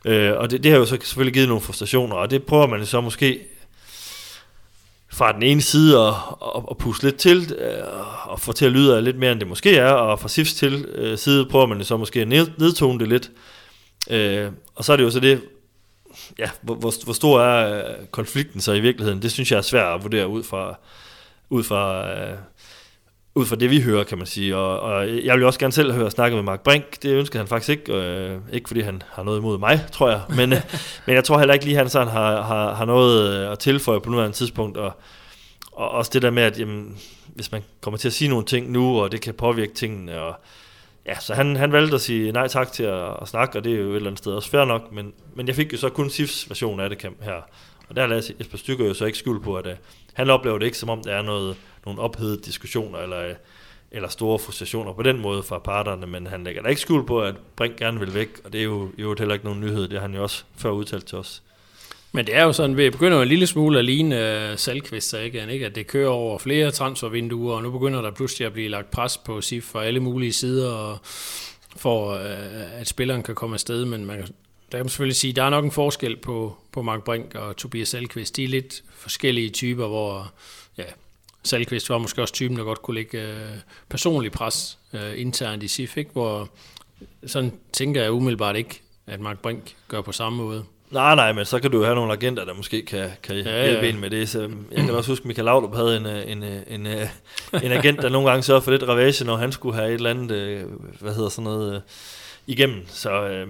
[0.06, 2.86] Øh, og det, det har jo så selvfølgelig givet nogle frustrationer, og det prøver man
[2.86, 3.40] så måske
[5.14, 6.14] fra den ene side at,
[6.56, 7.84] at, at puste lidt til, øh,
[8.26, 10.86] og få til at lyde lidt mere, end det måske er, og fra SIFs til
[10.96, 13.32] øh, side prøver man så måske at nedtone det lidt.
[13.32, 13.55] Øh,
[14.10, 15.42] Øh, og så er det jo så det,
[16.40, 19.22] ja, hvor, hvor, hvor stor er øh, konflikten så i virkeligheden?
[19.22, 20.76] Det synes jeg er svært at vurdere ud fra,
[21.50, 22.38] ud fra, øh,
[23.36, 24.56] ud fra det, vi hører, kan man sige.
[24.56, 27.04] Og, og jeg vil også gerne selv høre snakke med Mark Brink.
[27.04, 27.94] Det ønsker han faktisk ikke.
[27.94, 30.22] Øh, ikke fordi han har noget imod mig, tror jeg.
[30.30, 30.62] Men, øh,
[31.06, 33.60] men jeg tror heller ikke lige, at han sådan har, har, har noget øh, at
[33.60, 34.78] tilføje på nuværende tidspunkt.
[34.78, 34.92] Og,
[35.72, 38.72] og også det der med, at jamen, hvis man kommer til at sige nogle ting
[38.72, 40.36] nu, og det kan påvirke tingene, og
[41.06, 43.74] Ja, så han, han valgte at sige nej tak til at, at snakke, og det
[43.74, 45.90] er jo et eller andet sted også fair nok, men, men jeg fik jo så
[45.90, 47.42] kun SIFs version af det her.
[47.90, 49.74] Og der lader Jesper Stykker jo så ikke skyld på, at uh,
[50.14, 53.36] han oplever det ikke, som om der er noget, nogle ophedede diskussioner, eller, uh,
[53.92, 57.22] eller store frustrationer på den måde fra parterne, men han lægger da ikke skyld på,
[57.22, 59.94] at Brink gerne vil væk, og det er jo, jo heller ikke nogen nyhed, det
[59.94, 61.44] har han jo også før udtalt til os.
[62.16, 65.14] Men det er jo sådan, vi begynder en lille smule at ligne øh, uh, Salkvist,
[65.14, 65.52] ikke?
[65.52, 65.66] ikke?
[65.66, 69.18] At det kører over flere transfervinduer, og nu begynder der pludselig at blive lagt pres
[69.18, 70.98] på SIF fra alle mulige sider, og
[71.76, 74.28] for uh, at spilleren kan komme afsted, men man, der
[74.72, 77.58] kan man selvfølgelig sige, at der er nok en forskel på, på Mark Brink og
[77.58, 78.36] Tobias Salkvist.
[78.36, 80.34] De er lidt forskellige typer, hvor
[80.78, 80.84] ja,
[81.44, 85.68] Salkvist var måske også typen, der godt kunne lægge uh, personlig pres uh, internt i
[85.68, 86.12] SIF, ikke?
[86.14, 86.50] hvor
[87.26, 90.66] sådan tænker jeg umiddelbart ikke, at Mark Brink gør på samme måde.
[90.92, 93.64] Nej, nej, men så kan du jo have nogle agenter, der måske kan, kan ja,
[93.66, 93.90] hjælpe ja.
[93.90, 94.30] en med det.
[94.30, 97.08] Så jeg kan også huske, at Michael Laudrup havde en, en, en, en,
[97.64, 100.10] en agent, der nogle gange sørgede for lidt ravage, når han skulle have et eller
[100.10, 100.64] andet, øh,
[101.00, 101.82] hvad hedder sådan noget, øh,
[102.48, 102.86] igennem.
[102.88, 103.48] Så, øh,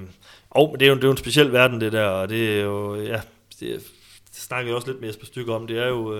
[0.50, 2.62] og det er, jo, det er jo en speciel verden, det der, og det er
[2.62, 3.22] jo, ja,
[3.60, 6.16] det, det snakker jeg også lidt med Jesper Stykke om, det er jo...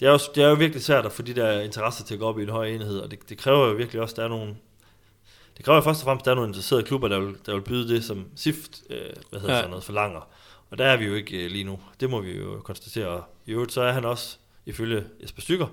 [0.00, 2.20] det er, jo, det er jo virkelig svært at få de der interesser til at
[2.20, 4.24] gå op i en høj enhed, og det, det kræver jo virkelig også, at der
[4.24, 4.54] er nogle,
[5.56, 7.60] det kræver først og fremmest, at der er nogle interesserede klubber, der vil, der vil
[7.60, 8.98] byde det, som SIFT øh,
[9.30, 9.60] hvad hedder ja.
[9.60, 10.28] sådan noget, forlanger.
[10.70, 11.80] Og der er vi jo ikke øh, lige nu.
[12.00, 13.06] Det må vi jo konstatere.
[13.06, 15.66] Og i øvrigt, så er han også, ifølge Jesper Stykker,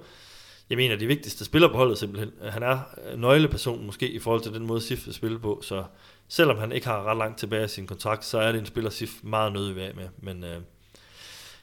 [0.70, 2.32] jeg mener, de vigtigste spiller på holdet simpelthen.
[2.50, 2.80] Han er
[3.16, 5.60] nøgleperson måske i forhold til den måde, SIF vil spille på.
[5.62, 5.84] Så
[6.28, 8.90] selvom han ikke har ret langt tilbage i sin kontrakt, så er det en spiller,
[8.90, 10.08] SIF meget nødig af med.
[10.18, 10.58] Men øh,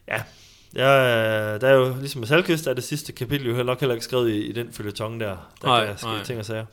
[0.09, 0.23] ja,
[0.75, 4.05] Ja, der er jo ligesom med Salkvist, er det sidste kapitel jo nok heller ikke
[4.05, 5.37] skrevet i, i den følgetong der.
[5.63, 6.25] Der nej, kan ske nej.
[6.25, 6.67] ting og sager.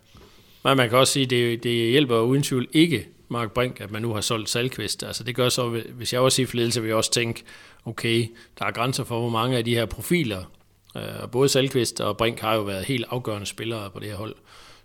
[0.67, 3.91] Men man kan også sige, at det, det hjælper uden tvivl ikke Mark Brink, at
[3.91, 5.03] man nu har solgt Salkvist.
[5.03, 7.43] Altså det gør så, hvis jeg også i ledelse, vil jeg også tænke,
[7.86, 8.27] okay,
[8.60, 10.43] der er grænser for, hvor mange af de her profiler,
[10.97, 14.15] Øh, og både Salkvist og Brink har jo været helt afgørende spillere på det her
[14.15, 14.36] hold.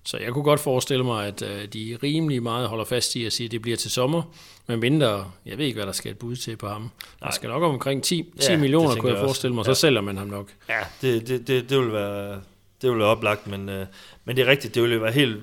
[0.05, 3.33] Så jeg kunne godt forestille mig, at øh, de rimelig meget holder fast i at
[3.33, 4.23] sige, at det bliver til sommer.
[4.67, 6.91] Men mindre, jeg ved ikke, hvad der skal et bud til på ham.
[7.23, 9.67] Der skal nok omkring 10, 10 Ja, millioner, kunne jeg jeg forestille mig.
[9.67, 9.75] Ja.
[9.75, 10.49] Så sælger man ham nok.
[10.69, 12.41] Ja, det, det, det, det vil være
[12.83, 13.87] det vil være oplagt, men, øh,
[14.25, 15.37] men det er rigtigt, det vil være helt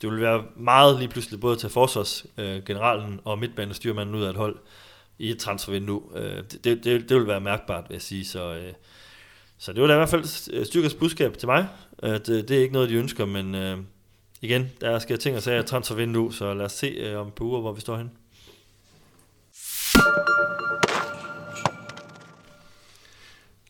[0.00, 4.30] det ville være meget lige pludselig både til forsvarsgeneralen øh, generalen og midtbanestyrmanden ud af
[4.30, 4.56] et hold
[5.18, 6.02] i et transfervindue.
[6.14, 8.24] Øh, det, det, det, det vil være mærkbart, vil jeg sige.
[8.24, 8.72] Så, øh,
[9.58, 11.68] så det var da i hvert fald styrkers budskab til mig.
[11.98, 13.56] At, det er ikke noget, de ønsker, men
[14.40, 17.60] igen, der skal ting og sager transfervindue, så lad os se om et par uger,
[17.60, 18.10] hvor vi står hen.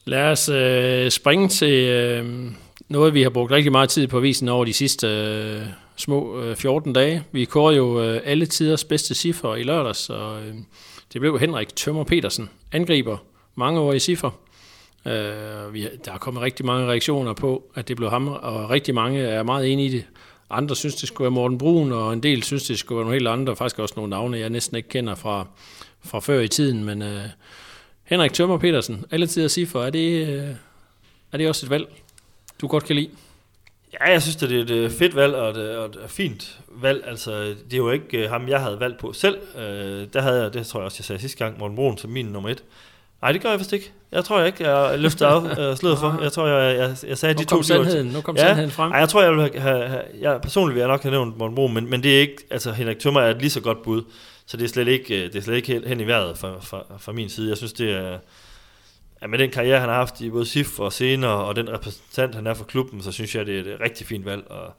[0.04, 2.52] Lad os øh, springe til øh,
[2.88, 5.66] noget, vi har brugt rigtig meget tid på avisen over de sidste øh,
[6.00, 7.24] små øh, 14 dage.
[7.32, 10.54] Vi kører jo øh, alle tiders bedste cifre i lørdags, og øh,
[11.12, 13.16] det blev Henrik Tømmer Petersen, angriber,
[13.54, 14.30] mange år i cifre.
[15.06, 18.94] Øh, vi, der er kommet rigtig mange reaktioner på, at det blev ham, og rigtig
[18.94, 20.04] mange er meget enige i det.
[20.50, 23.18] Andre synes, det skulle være Morten Brun, og en del synes, det skulle være nogle
[23.18, 25.46] helt andre, faktisk også nogle navne, jeg næsten ikke kender fra,
[26.04, 27.22] fra før i tiden, men øh,
[28.04, 30.48] Henrik Tømmer Petersen, alle tider cifre, er det, øh,
[31.32, 31.86] er det også et valg,
[32.60, 33.10] du godt kan lide?
[33.92, 36.58] Ja, jeg synes, det er et øh, fedt valg og et, øh, og et fint
[36.82, 37.04] valg.
[37.06, 39.38] Altså, det er jo ikke øh, ham, jeg havde valgt på selv.
[39.58, 42.10] Øh, der havde jeg, det tror jeg også, jeg sagde sidste gang, Morten Brun som
[42.10, 42.62] min nummer et.
[43.22, 43.92] Nej, det gør jeg vist ikke.
[44.12, 46.22] Jeg tror jeg ikke, jeg løfter af øh, for.
[46.22, 47.62] Jeg tror, jeg, jeg, jeg sagde Nu de to.
[47.62, 48.42] sandheden, nu kom Ja.
[48.42, 48.92] sandheden frem.
[48.92, 51.54] Ej, jeg tror, jeg vil have, have, jeg, personligt vil jeg nok have nævnt Morten
[51.54, 54.02] Brun, men, men det er ikke, altså Henrik Tømmer er et lige så godt bud,
[54.46, 56.84] så det er slet ikke, øh, det er slet ikke hen i vejret fra, fra,
[56.98, 57.48] fra min side.
[57.48, 58.18] Jeg synes, det er,
[59.22, 62.34] ja, med den karriere, han har haft i både SIF og senere, og den repræsentant,
[62.34, 64.50] han er for klubben, så synes jeg, det er et rigtig fint valg.
[64.50, 64.74] Og,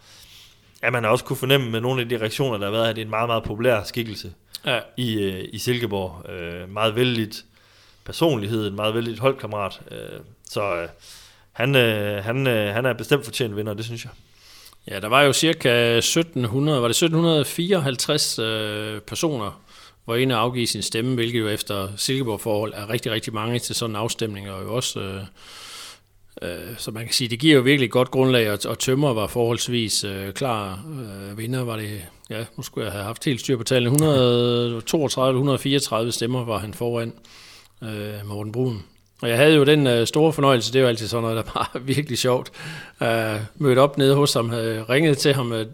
[0.83, 2.95] ja, man har også kunne fornemme med nogle af de reaktioner, der har været, at
[2.95, 4.33] det er en meget, meget populær skikkelse
[4.65, 6.29] Ja, i, øh, i Silkeborg.
[6.29, 7.45] Øh, meget vældigt
[8.05, 9.81] personlighed, en meget vældigt holdkammerat.
[9.91, 10.87] Øh, så øh,
[11.51, 14.11] han, øh, han, øh, han er bestemt fortjent vinder, det synes jeg.
[14.87, 19.61] Ja, der var jo cirka 1700, var det 1754 øh, personer,
[20.05, 23.75] hvor inde og afgive sin stemme, hvilket jo efter Silkeborg-forhold er rigtig, rigtig mange til
[23.75, 25.21] sådan en afstemning, og jo også, øh,
[26.41, 29.13] øh, så man kan sige, det giver jo virkelig et godt grundlag, og, og Tømmer
[29.13, 30.85] var forholdsvis øh, klar
[31.31, 35.37] øh, vinder, var det, ja, nu skulle jeg have haft helt styr på tallene, 132
[35.37, 37.13] 134 stemmer var han foran
[37.83, 38.83] øh, Morten Brun.
[39.21, 41.51] Og jeg havde jo den øh, store fornøjelse, det er jo altid sådan noget, der
[41.53, 42.51] bare virkelig sjovt.
[43.01, 45.65] Øh, mødt op nede hos ham, havde ringet til ham øh,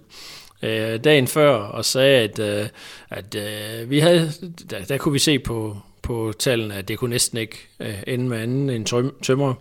[0.62, 2.68] øh, dagen før og sagde, at, øh,
[3.10, 4.32] at øh, vi havde,
[4.70, 8.26] der, der kunne vi se på, på tallene, at det kunne næsten ikke øh, ende
[8.26, 9.54] med anden end tøm, tømmer.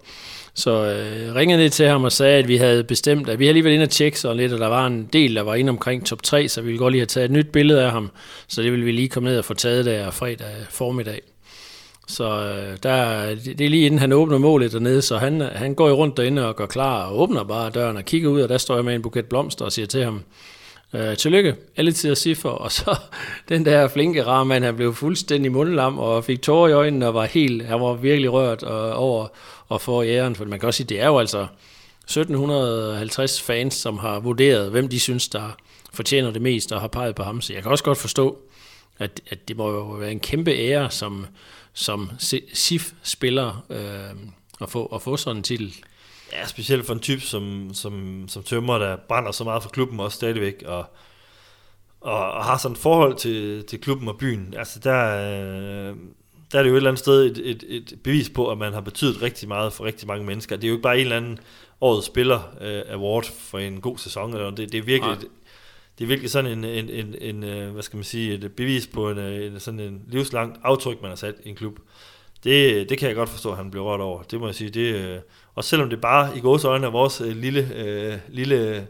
[0.54, 3.50] Så øh, ringede ned til ham og sagde, at vi havde bestemt, at vi havde
[3.50, 6.06] alligevel inde og tjekke sådan lidt, og der var en del, der var inde omkring
[6.06, 8.10] top 3, så vi ville godt lige have taget et nyt billede af ham.
[8.48, 11.20] Så det ville vi lige komme ned og få taget der fredag formiddag.
[12.08, 15.74] Så øh, der, det det er lige inden han åbner målet dernede, så han, han
[15.74, 18.48] går jo rundt derinde og gør klar og åbner bare døren og kigger ud, og
[18.48, 20.22] der står jeg med en buket blomster og siger til ham,
[20.92, 22.96] øh, tillykke, alle tider siffer, og så
[23.48, 27.24] den der flinke rammand, han blev fuldstændig mundlam og fik tårer i øjnene og var
[27.24, 29.28] helt, han var virkelig rørt og, over
[29.74, 31.46] at få æren, for man kan også sige, det er jo altså
[32.06, 35.56] 1750 fans, som har vurderet, hvem de synes, der
[35.92, 38.38] fortjener det mest og har peget på ham, så jeg kan også godt forstå,
[38.98, 41.26] at, at det må jo være en kæmpe ære som,
[41.74, 42.10] som
[42.52, 44.16] SIF-spiller øh,
[44.60, 45.74] at, få, at få sådan en titel.
[46.32, 50.00] Ja, specielt for en type som, som, som Tømmer, der brænder så meget for klubben
[50.00, 50.84] også stadigvæk, og,
[52.00, 54.54] og, og har sådan et forhold til, til klubben og byen.
[54.56, 55.96] Altså der, øh,
[56.52, 58.72] der er det jo et eller andet sted et, et, et bevis på, at man
[58.72, 60.56] har betydet rigtig meget for rigtig mange mennesker.
[60.56, 61.38] Det er jo ikke bare en eller anden
[61.80, 65.16] årets spiller øh, award for en god sæson, eller det, det er virkelig...
[65.16, 65.28] Nej.
[65.98, 68.86] Det er virkelig sådan en, en, en, en, øh, hvad skal man sige, et bevis
[68.86, 71.78] på en, øh, en, sådan en livslangt aftryk, man har sat i en klub.
[72.46, 74.22] Det, det kan jeg godt forstå, at han blev rørt over.
[74.22, 74.70] Det må jeg sige.
[74.70, 75.18] Det, øh,
[75.54, 78.86] og selvom det bare i gods øjne er vores øh, lille, øh, lille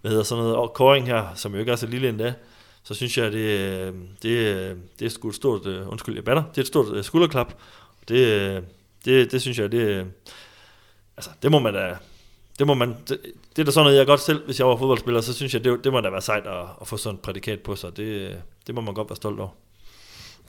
[0.00, 2.34] hvad hedder sådan noget, koring her, som jo ikke er så lille endda,
[2.82, 6.14] så synes jeg, at det, øh, det, øh, det er sgu et stort, øh, undskyld,
[6.14, 7.54] jeg batter, det er et stort øh, skulderklap.
[8.08, 8.62] Det, øh,
[9.04, 10.06] det, det synes jeg, det, øh,
[11.16, 11.96] altså, det må man da,
[12.58, 13.18] det må man, det,
[13.56, 15.64] det er da sådan noget, jeg godt selv, hvis jeg var fodboldspiller, så synes jeg,
[15.64, 17.96] det, det må da være sejt at, at få sådan et prædikat på sig.
[17.96, 18.34] Det, øh,
[18.66, 19.50] det må man godt være stolt over.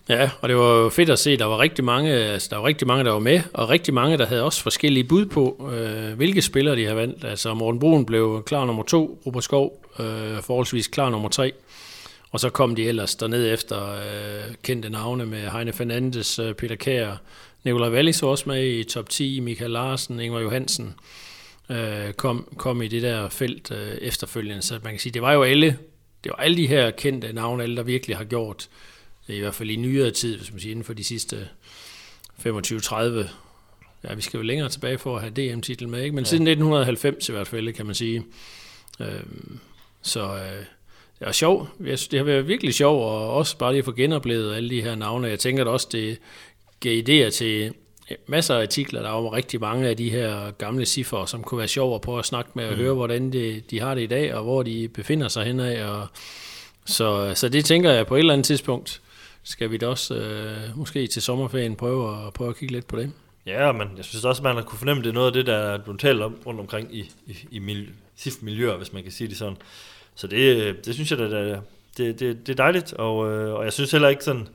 [0.09, 2.65] Ja, og det var jo fedt at se, der var rigtig mange, altså, der var
[2.65, 6.13] rigtig mange, der var med, og rigtig mange, der havde også forskellige bud på, øh,
[6.13, 7.25] hvilke spillere de havde valgt.
[7.25, 11.53] Altså Morten Brun blev klar nummer to, Robert Skov øh, forholdsvis klar nummer tre,
[12.31, 16.75] og så kom de ellers derned efter øh, kendte navne med Heine Fernandes, øh, Peter
[16.75, 17.15] Kær,
[17.63, 20.95] Nikolaj Wallis var også med i top 10, Michael Larsen, Ingvar Johansen
[21.69, 24.61] øh, kom, kom i det der felt øh, efterfølgende.
[24.61, 25.77] Så man kan sige, det var jo alle,
[26.23, 28.69] det var alle de her kendte navne, alle der virkelig har gjort,
[29.35, 31.47] i hvert fald i nyere tid, hvis man siger inden for de sidste
[32.45, 33.29] 25-30
[34.03, 36.15] ja, vi skal jo længere tilbage for at have DM-titel med, ikke?
[36.15, 36.29] men ja.
[36.29, 38.25] siden 1990 i hvert fald, kan man sige.
[38.99, 39.59] Øhm,
[40.01, 40.65] så øh,
[41.19, 41.69] det er sjovt.
[41.79, 44.69] Jeg synes, det har været virkelig sjovt, og også bare lige at få genoplevet alle
[44.69, 45.27] de her navne.
[45.27, 46.19] Jeg tænker at også, det
[46.79, 47.73] gav idéer til
[48.27, 49.01] masser af artikler.
[49.01, 52.19] Der var rigtig mange af de her gamle cifre, som kunne være sjov at prøve
[52.19, 52.79] at snakke med og mm.
[52.79, 55.81] høre, hvordan de, de har det i dag, og hvor de befinder sig henad.
[55.81, 56.07] Og,
[56.85, 59.01] så, så det tænker jeg på et eller andet tidspunkt,
[59.43, 62.95] skal vi da også øh, måske til sommerferien prøve at, prøve at kigge lidt på
[62.95, 63.11] det.
[63.45, 65.55] Ja, men jeg synes også, man har kunne fornemme, det er noget af det, der
[65.55, 69.27] er blevet talt om rundt omkring i, i, i miljø, SIF-miljøer, hvis man kan sige
[69.27, 69.57] det sådan.
[70.15, 71.61] Så det, øh, det synes jeg, det,
[71.97, 74.47] det, det, det er dejligt, og, øh, og jeg synes heller ikke sådan,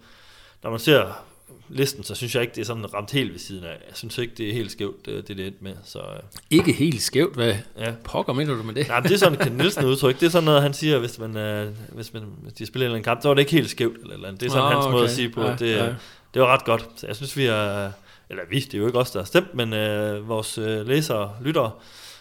[0.62, 1.24] når man ser
[1.68, 3.68] listen, så synes jeg ikke, det er sådan ramt helt ved siden af.
[3.68, 5.74] Jeg synes ikke, det er helt skævt, det det, det endte med.
[5.84, 6.04] Så, øh.
[6.50, 7.34] Ikke helt skævt?
[7.34, 7.92] Hvad ja.
[8.04, 8.88] pokker mener du med det?
[8.88, 10.20] Nej, det er sådan Ken Nielsen udtryk.
[10.20, 12.86] Det er sådan noget, han siger, hvis, man, øh, hvis, man, hvis de spiller en
[12.86, 13.96] eller anden kamp, så var det ikke helt skævt.
[13.96, 14.40] Eller, eller andet.
[14.40, 14.92] Det er sådan oh, hans okay.
[14.92, 15.42] måde at sige på.
[15.42, 15.94] Ja, det, ja.
[16.34, 16.88] det var ret godt.
[16.96, 17.90] Så jeg synes, vi er...
[18.30, 21.18] Eller vi, det er jo ikke os, der har stemt, men øh, vores øh, læsere
[21.18, 21.70] og lyttere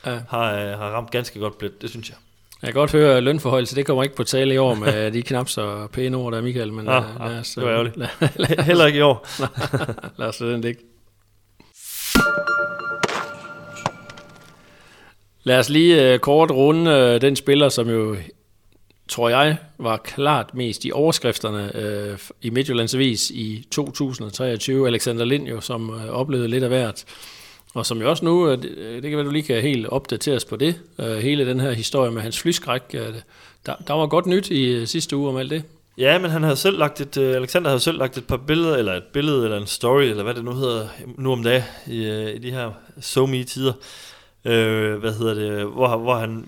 [0.05, 0.19] ja.
[0.29, 1.81] har, øh, har ramt ganske godt blæt.
[1.81, 2.17] Det synes jeg.
[2.63, 5.21] Jeg kan godt høre lønforhold, så det kommer ikke på tale i år med de
[5.21, 6.73] knap så pæne ord der, Michael.
[6.73, 7.97] Men, ah, uh, lad os, det var ærgerligt.
[7.97, 9.27] Lad, lad, Heller ikke i år.
[10.19, 10.79] lad os den ikke.
[15.43, 18.15] Lad os lige uh, kort runde den spiller, som jo,
[19.07, 21.71] tror jeg, var klart mest i overskrifterne
[22.41, 24.87] i Midtjyllands Avis i 2023.
[24.87, 27.05] Alexander Lind jo, som oplevede lidt af hvert.
[27.73, 30.45] Og som jo også nu, øh, øh, det kan være, du lige kan helt opdateres
[30.45, 32.91] på det, øh, hele den her historie med hans flyskræk,
[33.65, 35.63] der, der var godt nyt i sidste uge om alt det.
[35.97, 38.93] Ja, men han havde selv lagt et, Alexander havde selv lagt et par billeder, eller
[38.93, 42.37] et billede, eller en story, eller hvad det nu hedder, nu om dagen, i, i
[42.37, 43.73] de her so me tider
[44.45, 46.45] øh, hvad hedder det, hvor, hvor han,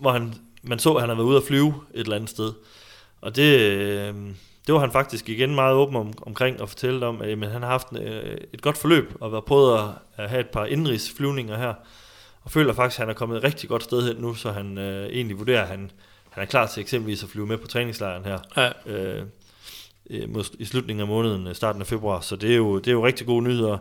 [0.00, 2.52] hvor han, man så, at han havde været ude at flyve et eller andet sted.
[3.20, 4.14] Og det, øh,
[4.66, 7.62] det var han faktisk igen meget åben om, omkring og fortælle om, at men han
[7.62, 9.78] har haft øh, et godt forløb og været prøvet
[10.18, 11.74] at, have et par indrigsflyvninger her,
[12.42, 14.78] og føler faktisk, at han er kommet et rigtig godt sted hen nu, så han
[14.78, 15.90] øh, egentlig vurderer, at han,
[16.30, 18.38] han er klar til eksempelvis at flyve med på træningslejren her.
[18.56, 18.92] Ja.
[18.92, 19.26] Øh,
[20.58, 23.06] i slutningen af måneden, øh, starten af februar, så det er jo, det er jo
[23.06, 23.78] rigtig gode nyheder.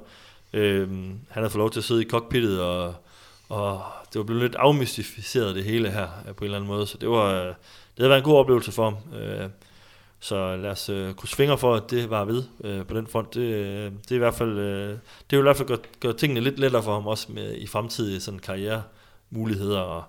[0.53, 0.89] Øh,
[1.29, 2.95] han har fået lov til at sidde i cockpittet, og,
[3.49, 6.97] og det var blevet lidt afmystificeret det hele her på en eller anden måde, så
[6.97, 7.55] det var, det
[7.97, 9.19] havde været en god oplevelse for ham.
[9.19, 9.49] Øh,
[10.23, 13.33] så lad os øh, krydse fingre for, at det var ved øh, på den front.
[13.33, 16.13] Det, øh, det er i hvert fald, øh, det vil i hvert fald gøre, gøre
[16.13, 20.03] tingene lidt lettere for ham også med, i fremtidige sådan karrieremuligheder, og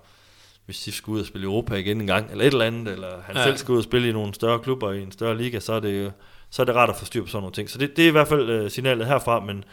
[0.65, 2.93] hvis de skal ud og spille i Europa igen en gang, eller et eller andet,
[2.93, 3.43] eller han ja.
[3.43, 5.79] selv skal ud og spille i nogle større klubber i en større liga, så er
[5.79, 6.13] det,
[6.49, 7.69] så er det rart at få styr på sådan nogle ting.
[7.69, 9.63] Så det, det er i hvert fald øh, signalet herfra, men,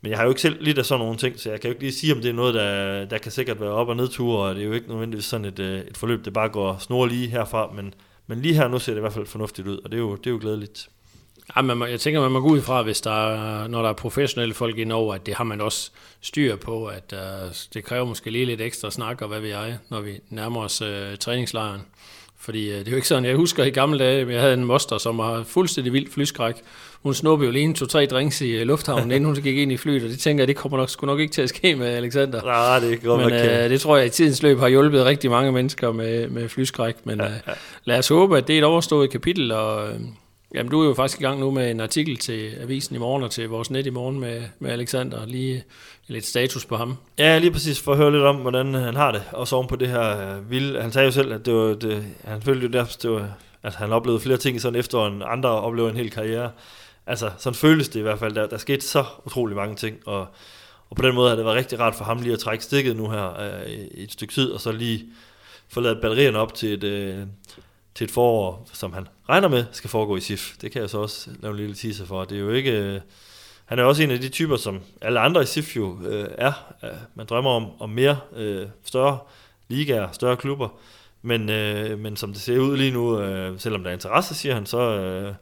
[0.00, 1.72] men jeg har jo ikke selv lidt af sådan nogle ting, så jeg kan jo
[1.72, 4.48] ikke lige sige, om det er noget, der, der kan sikkert være op- og nedture,
[4.48, 7.06] og det er jo ikke nødvendigvis sådan et, øh, et forløb, det bare går snor
[7.06, 7.94] lige herfra, men
[8.26, 10.16] men lige her nu ser det i hvert fald fornuftigt ud, og det er jo,
[10.16, 10.88] det er jo glædeligt.
[11.56, 13.92] Ja, men jeg tænker, man må gå ud fra, hvis der er, når der er
[13.92, 18.30] professionelle folk indover, at det har man også styr på, at uh, det kræver måske
[18.30, 20.88] lige lidt ekstra snak, og hvad vi jeg, når vi nærmer os uh,
[21.20, 21.80] træningslejren.
[22.44, 24.64] Fordi uh, det er jo ikke sådan, jeg husker i gamle dage, jeg havde en
[24.64, 26.54] moster, som var fuldstændig vild flyskræk.
[27.02, 29.76] Hun snuppede jo lige en to-tre drinks i uh, lufthavnen, inden hun gik ind i
[29.76, 31.86] flyet, og det tænker jeg, det kommer nok, sgu nok ikke til at ske med
[31.86, 32.42] Alexander.
[32.44, 35.30] Nej, det er godt Men uh, det tror jeg i tidens løb har hjulpet rigtig
[35.30, 36.94] mange mennesker med, med flyskræk.
[37.04, 37.52] Men ja, ja.
[37.84, 39.88] lad os håbe, at det er et overstået kapitel, og
[40.54, 43.22] Jamen, du er jo faktisk i gang nu med en artikel til Avisen i morgen
[43.22, 45.26] og til vores net i morgen med, med Alexander.
[45.26, 45.64] Lige
[46.06, 46.96] lidt status på ham.
[47.18, 49.22] Ja, lige præcis for at høre lidt om, hvordan han har det.
[49.32, 50.82] Og så oven på det her øh, vilde.
[50.82, 53.74] Han sagde jo selv, at det var, det, han følte jo der, det var, at
[53.74, 56.50] han oplevede flere ting sådan efter en andre oplever en hel karriere.
[57.06, 58.34] Altså, sådan føles det i hvert fald.
[58.34, 60.26] Der, der skete så utrolig mange ting, og,
[60.90, 62.96] og på den måde har det været rigtig rart for ham lige at trække stikket
[62.96, 65.04] nu her øh, i et stykke tid, og så lige
[65.68, 67.18] få lavet batterierne op til et, øh,
[67.94, 70.56] til et forår, som han regner med skal foregå i SIF.
[70.60, 72.24] Det kan jeg så også lave en lille teaser for.
[72.24, 72.70] Det er jo ikke...
[72.70, 73.00] Øh,
[73.64, 76.52] han er også en af de typer, som alle andre i SIF jo øh, er.
[77.14, 79.18] Man drømmer om, om mere øh, større
[79.68, 80.68] ligaer, større klubber.
[81.22, 84.54] Men, øh, men som det ser ud lige nu, øh, selvom der er interesse, siger
[84.54, 85.34] han, så, øh,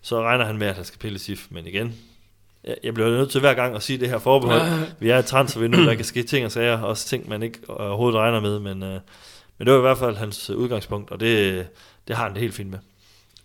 [0.00, 1.46] så regner han med, at han skal pille SIF.
[1.50, 1.94] Men igen,
[2.64, 4.62] jeg, jeg bliver nødt til hver gang at sige det her forbehold.
[4.62, 4.78] Ja.
[4.98, 8.18] Vi er et transfervindue, der kan ske ting og sager, også ting, man ikke overhovedet
[8.18, 8.82] regner med, men...
[8.82, 9.00] Øh,
[9.58, 11.66] men det var i hvert fald hans øh, udgangspunkt, og det,
[12.08, 12.78] det har han det helt fint med.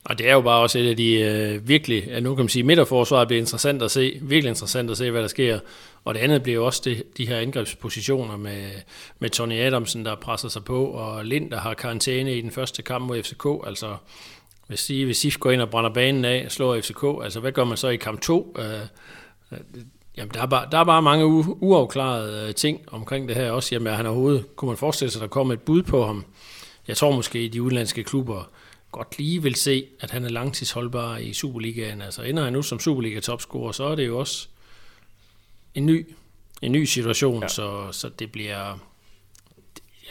[0.06, 2.50] Og det er jo bare også et af de øh, virkelig, ja, nu kan man
[2.50, 5.60] sige, midterforsvaret bliver interessant at se, virkelig interessant at se, hvad der sker.
[6.06, 8.72] Og det andet bliver jo også det, de her angrebspositioner med,
[9.20, 12.82] med Tony Adamsen, der presser sig på, og Lind, der har karantæne i den første
[12.82, 13.46] kamp mod FCK.
[13.68, 13.96] Altså,
[14.68, 17.64] hvis, de, hvis SIF går ind og brænder banen af, slår FCK, altså hvad gør
[17.64, 18.58] man så i kamp 2?
[18.60, 18.66] Øh,
[19.52, 19.58] øh
[20.18, 23.52] Jamen, der er bare, der er bare mange u- uafklarede øh, ting omkring det her
[23.52, 23.76] også.
[23.76, 26.26] Jamen, han overhovedet, kunne man forestille sig, at der kom et bud på ham?
[26.88, 28.50] Jeg tror måske, de udenlandske klubber
[28.92, 32.02] godt lige vil se, at han er langtidsholdbar i Superligaen.
[32.02, 34.48] Altså ender han nu som Superliga-topscorer, så er det jo også
[35.76, 36.08] en ny
[36.62, 37.48] en ny situation, ja.
[37.48, 38.80] så, så det bliver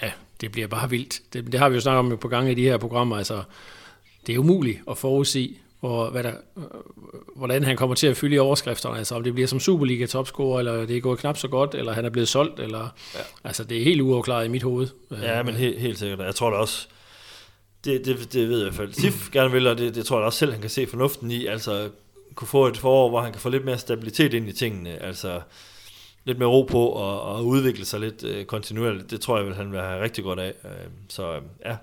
[0.02, 0.10] ja,
[0.40, 1.20] det bliver bare vildt.
[1.32, 3.16] Det, det har vi jo snakket om på gange i de her programmer.
[3.16, 3.42] Altså,
[4.26, 6.64] det er umuligt at forudsige, hvor, hvad der, øh,
[7.36, 8.98] hvordan han kommer til at fylde i overskrifterne.
[8.98, 11.92] Altså om det bliver som Superliga topscorer, eller det er gået knap så godt, eller
[11.92, 13.20] han er blevet solgt, eller, ja.
[13.44, 14.88] altså det er helt uafklaret i mit hoved.
[15.22, 16.20] Ja, men helt, helt sikkert.
[16.20, 16.86] Jeg tror da også,
[17.84, 18.92] det, det, det ved jeg i hvert fald.
[19.00, 21.46] Sif gerne vil, og det, det tror jeg også selv, han kan se fornuften i.
[21.46, 21.88] Altså
[22.34, 25.02] kunne få et forår, hvor han kan få lidt mere stabilitet ind i tingene.
[25.02, 25.40] Altså
[26.24, 29.10] lidt mere ro på og, og udvikle sig lidt øh, kontinuerligt.
[29.10, 30.52] Det tror jeg vil han vil have rigtig godt af.
[30.64, 30.70] Øh,
[31.08, 31.76] så øh, ja,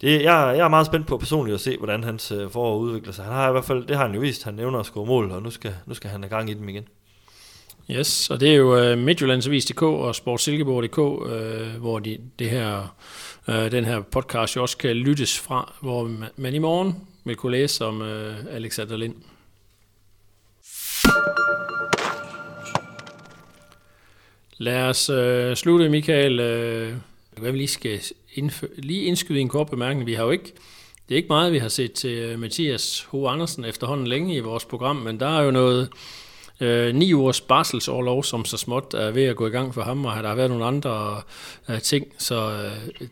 [0.00, 3.12] det, jeg, jeg er meget spændt på personligt at se, hvordan hans øh, forår udvikler
[3.12, 3.24] sig.
[3.24, 5.30] Han har i hvert fald, det har han jo vist, han nævner at score mål,
[5.30, 6.88] og nu skal, nu skal han have gang i dem igen.
[7.90, 12.96] Yes, og det er jo uh, Midtjyllandsavis.dk og Sportsilkeborg.dk, øh, hvor de, det her,
[13.48, 17.36] øh, den her podcast jo også kan lyttes fra, hvor man, man i morgen vil
[17.36, 19.14] kunne læse om øh, Alexander Lind.
[24.58, 26.40] Lad os øh, slutte, Michael.
[26.40, 26.94] Øh,
[27.38, 28.00] Uh, hvad vi lige skal
[28.38, 30.06] indfø- lige indskyde en kort bemærkning.
[30.06, 30.52] Vi har jo ikke,
[31.08, 34.64] det er ikke meget, vi har set til Mathias Ho Andersen efterhånden længe i vores
[34.64, 35.88] program, men der er jo noget
[36.60, 40.04] uh, ni ugers barselsårlov, som så småt er ved at gå i gang for ham,
[40.04, 41.22] og der har været nogle andre
[41.68, 43.06] uh, ting, så uh,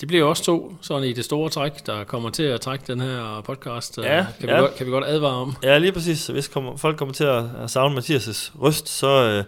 [0.00, 3.00] det bliver også to, sådan i det store træk, der kommer til at trække den
[3.00, 3.98] her podcast.
[3.98, 4.54] Ja, kan, ja.
[4.54, 5.56] Vi godt, kan vi godt advare om.
[5.62, 6.26] Ja, lige præcis.
[6.26, 9.44] Hvis kommer, folk kommer til at, savne Mathias' røst, så, uh,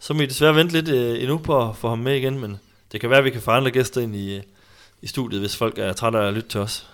[0.00, 2.60] så må I desværre vente lidt uh, endnu på at få ham med igen, men
[2.92, 4.40] det kan være, at vi kan få andre gæster ind i,
[5.02, 6.86] i studiet, hvis folk er trætte af at lytte til os.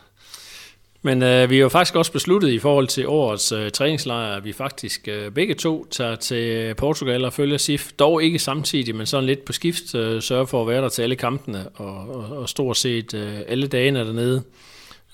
[1.06, 4.44] Men øh, vi har jo faktisk også besluttet i forhold til årets øh, træningslejr, at
[4.44, 7.92] vi faktisk øh, begge to tager til øh, Portugal og følger SIF.
[7.98, 11.02] Dog ikke samtidig, men sådan lidt på skift øh, sørger for at være der til
[11.02, 14.42] alle kampene og, og, og stort set øh, alle dagene dernede.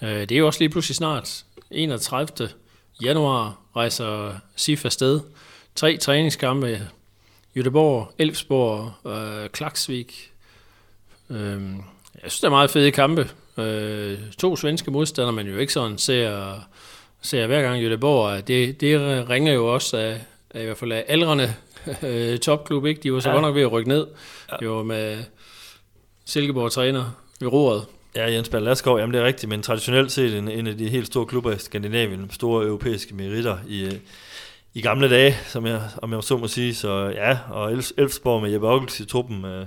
[0.03, 1.45] Øh, det er jo også lige pludselig snart.
[1.71, 2.49] 31.
[3.03, 5.21] januar rejser SIF afsted.
[5.75, 6.81] Tre træningskampe.
[7.57, 10.30] Jødeborg, Elfsborg, øh, Klaksvik,
[11.31, 11.63] Øh,
[12.23, 13.31] jeg synes, det er meget fede kampe.
[13.59, 16.61] Øh, to svenske modstandere, men jo ikke sådan ser,
[17.23, 18.41] ser hver gang Göteborg.
[18.47, 21.55] Det, det ringer jo også af, af i hvert fald af aldrende
[22.03, 22.87] øh, topklub.
[22.87, 23.01] Ikke?
[23.03, 23.35] De var så ja.
[23.35, 24.07] godt nok ved at rykke ned.
[24.53, 24.57] Ja.
[24.61, 25.19] Det var med
[26.25, 27.85] Silkeborg træner ved roret.
[28.17, 31.07] Ja, Jens Ballerskov, jamen det er rigtigt, men traditionelt set en, en af de helt
[31.07, 33.99] store klubber i Skandinavien, store europæiske meritter i,
[34.75, 36.75] i gamle dage, som jeg, om jeg så må sige.
[36.75, 39.67] Så ja, og Elfsborg med Jeppe Augels i truppen, øh,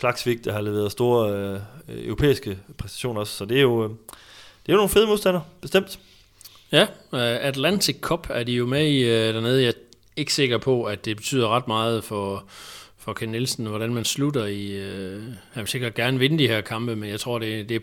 [0.00, 3.36] Klaksvik, der har leveret store øh, europæiske præstationer også.
[3.36, 5.98] Så det er jo, øh, det er jo nogle fede modstandere, bestemt.
[6.72, 6.88] Ja, øh,
[7.40, 9.62] Atlantic Cup er de jo med i øh, dernede.
[9.62, 9.72] Jeg er
[10.16, 12.44] ikke sikker på, at det betyder ret meget for,
[12.98, 14.72] for Ken Nielsen, hvordan man slutter i...
[14.72, 17.82] Øh, han vil sikkert gerne vinde de her kampe, men jeg tror, det, det,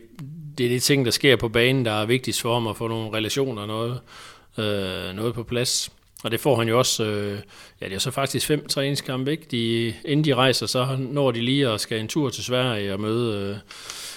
[0.57, 2.87] det er de ting, der sker på banen, der er vigtigst for ham at få
[2.87, 3.99] nogle relationer og noget,
[4.57, 5.91] øh, noget på plads.
[6.27, 7.39] Og det får han jo også, øh,
[7.81, 9.43] ja det er så faktisk fem træningskampe, ikke?
[9.51, 12.99] De, inden de rejser, så når de lige og skal en tur til Sverige og
[12.99, 13.55] møde øh,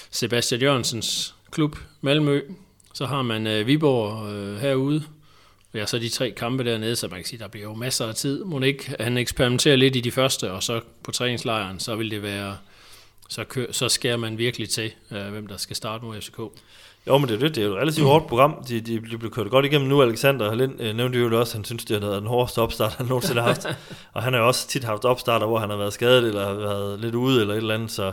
[0.09, 2.41] Sebastian Jørgensens klub Malmø.
[2.93, 5.03] Så har man øh, Viborg øh, herude,
[5.73, 8.07] og ja, så de tre kampe dernede, så man kan sige, der bliver jo masser
[8.07, 8.43] af tid.
[8.43, 12.23] Må ikke, han eksperimenterer lidt i de første, og så på træningslejren, så vil det
[12.23, 12.57] være,
[13.29, 16.39] så, kø, så skærer man virkelig til, øh, hvem der skal starte mod FCK.
[17.07, 17.55] Jo, men det er det.
[17.55, 18.63] Det er jo et relativt hårdt program.
[18.67, 20.01] De, de, de blev kørt godt igennem nu.
[20.01, 23.05] Alexander Lind øh, nævnte jo også, han synes, det har været den hårdeste opstart, han
[23.05, 23.65] nogensinde har haft.
[24.13, 26.53] og han har jo også tit haft opstarter, hvor han har været skadet, eller har
[26.53, 27.91] været lidt ude, eller et eller andet.
[27.91, 28.11] Så,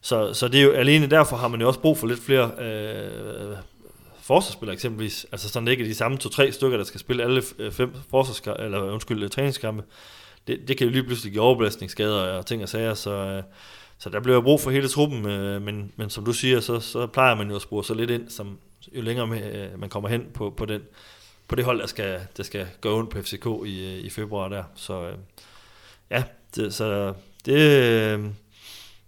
[0.00, 2.50] så, så det er jo alene derfor har man jo også brug for lidt flere
[2.58, 3.56] øh,
[4.22, 5.26] forsvarsspillere eksempelvis.
[5.32, 7.94] Altså sådan det ikke er de samme to-tre stykker, der skal spille alle øh, fem
[8.10, 9.82] forsvarskampe, eller undskyld, øh, træningskampe.
[10.46, 13.10] Det, det kan jo lige pludselig give overbelastningsskader og ting og sager, så...
[13.10, 13.42] Øh,
[13.98, 17.06] så der bliver brug for hele truppen, øh, men, men som du siger, så, så
[17.06, 18.58] plejer man jo at spore så lidt ind, som
[18.94, 20.82] jo længere med, øh, man kommer hen på, på, den,
[21.48, 24.48] på det hold, der skal, der skal gå ondt på FCK i, øh, i februar
[24.48, 24.64] der.
[24.74, 25.14] Så øh,
[26.10, 26.22] ja,
[26.54, 27.14] det, så
[27.46, 28.24] det, øh,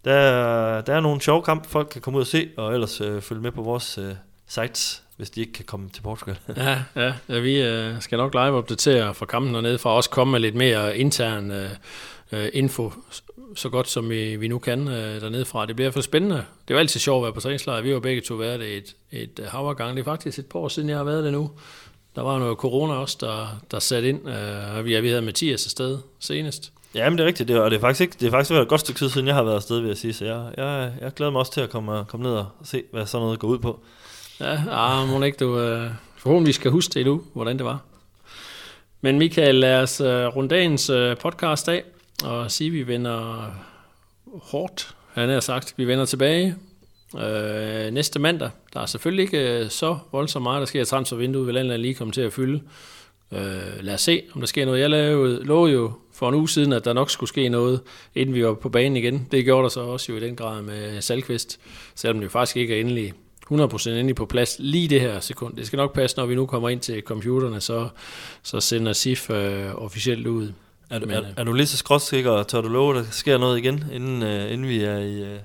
[0.04, 3.22] der, der er nogle sjove kampe, folk kan komme ud og se, og ellers øh,
[3.22, 4.14] følge med på vores øh,
[4.46, 6.38] sites, hvis de ikke kan komme til Portugal.
[6.56, 10.10] ja, ja, ja, vi øh, skal nok live opdatere for kampen dernede, for at også
[10.10, 11.70] komme med lidt mere intern øh,
[12.32, 12.92] øh info
[13.54, 15.66] så godt, som vi, vi nu kan øh, dernede fra.
[15.66, 16.36] Det bliver for spændende.
[16.36, 17.80] Det er jo altid sjovt at være på træningslejr.
[17.80, 19.96] Vi har jo begge to været det et, et havergang.
[19.96, 21.50] Det er faktisk et par år siden, jeg har været det nu.
[22.16, 24.28] Der var noget corona også, der, der satte ind.
[24.28, 26.72] Øh, vi, vi havde Mathias afsted senest.
[26.94, 28.50] Ja, men det er rigtigt, det er, og det er faktisk ikke, det er faktisk
[28.50, 30.52] været et godt stykke tid siden, jeg har været afsted, vil jeg sige, så jeg,
[30.56, 33.38] jeg, jeg glæder mig også til at komme, komme ned og se, hvad sådan noget
[33.38, 33.80] går ud på.
[34.40, 37.80] Ja, ah, må ikke, du øh, forhåbentlig skal huske det nu, hvordan det var.
[39.00, 41.82] Men Michael, lad os øh, runde dagens øh, podcast af
[42.24, 43.50] og sige, at vi vender
[44.42, 45.74] hårdt, han har sagt.
[45.76, 46.56] Vi vender tilbage
[47.18, 48.50] øh, næste mandag.
[48.72, 52.12] Der er selvfølgelig ikke øh, så voldsomt meget, der sker transfervinduet, vil andet lige komme
[52.12, 52.60] til at fylde.
[53.32, 54.80] Øh, lad os se, om der sker noget.
[54.80, 57.80] Jeg lavede, lovede jo for en uge siden, at der nok skulle ske noget,
[58.14, 59.28] inden vi var på banen igen.
[59.30, 61.60] Det gjorde der så også jo i den grad med Salkvist,
[61.94, 63.12] selvom det jo faktisk ikke er endelig
[63.52, 65.56] 100% endelig på plads lige det her sekund.
[65.56, 67.88] Det skal nok passe, når vi nu kommer ind til computerne, så,
[68.42, 70.52] så sender SIF øh, officielt ud.
[70.90, 73.38] Er du, Men, er, er du lige så skråtsikker, og tør du love, der sker
[73.38, 75.34] noget igen, inden, uh, inden vi er i...
[75.34, 75.40] Uh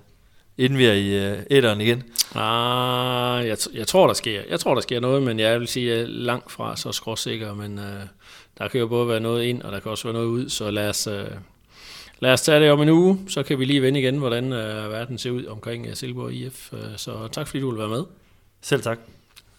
[0.58, 2.04] inden vi er i uh, æderen igen?
[2.36, 4.42] Ah, jeg, jeg, tror, der sker.
[4.50, 7.78] Jeg tror, der sker noget, men jeg vil sige, at langt fra så skråsikker, men
[7.78, 7.84] uh,
[8.58, 10.72] der kan jo både være noget ind, og der kan også være noget ud, så
[10.72, 11.14] lad os, uh,
[12.20, 14.92] lad os tage det om en uge, så kan vi lige vende igen, hvordan uh,
[14.92, 16.74] verden ser ud omkring uh, Silkeborg IF.
[16.74, 18.04] Uh, så tak fordi du vil være med.
[18.62, 19.00] Selv tak.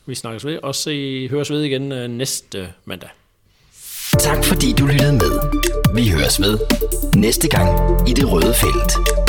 [0.06, 3.10] Vi snakkes ved, og se, høres ved igen uh, næste mandag.
[4.18, 5.40] Tak fordi du lyttede med.
[5.94, 6.58] Vi høres ved
[7.16, 7.68] næste gang
[8.08, 9.25] i det røde felt.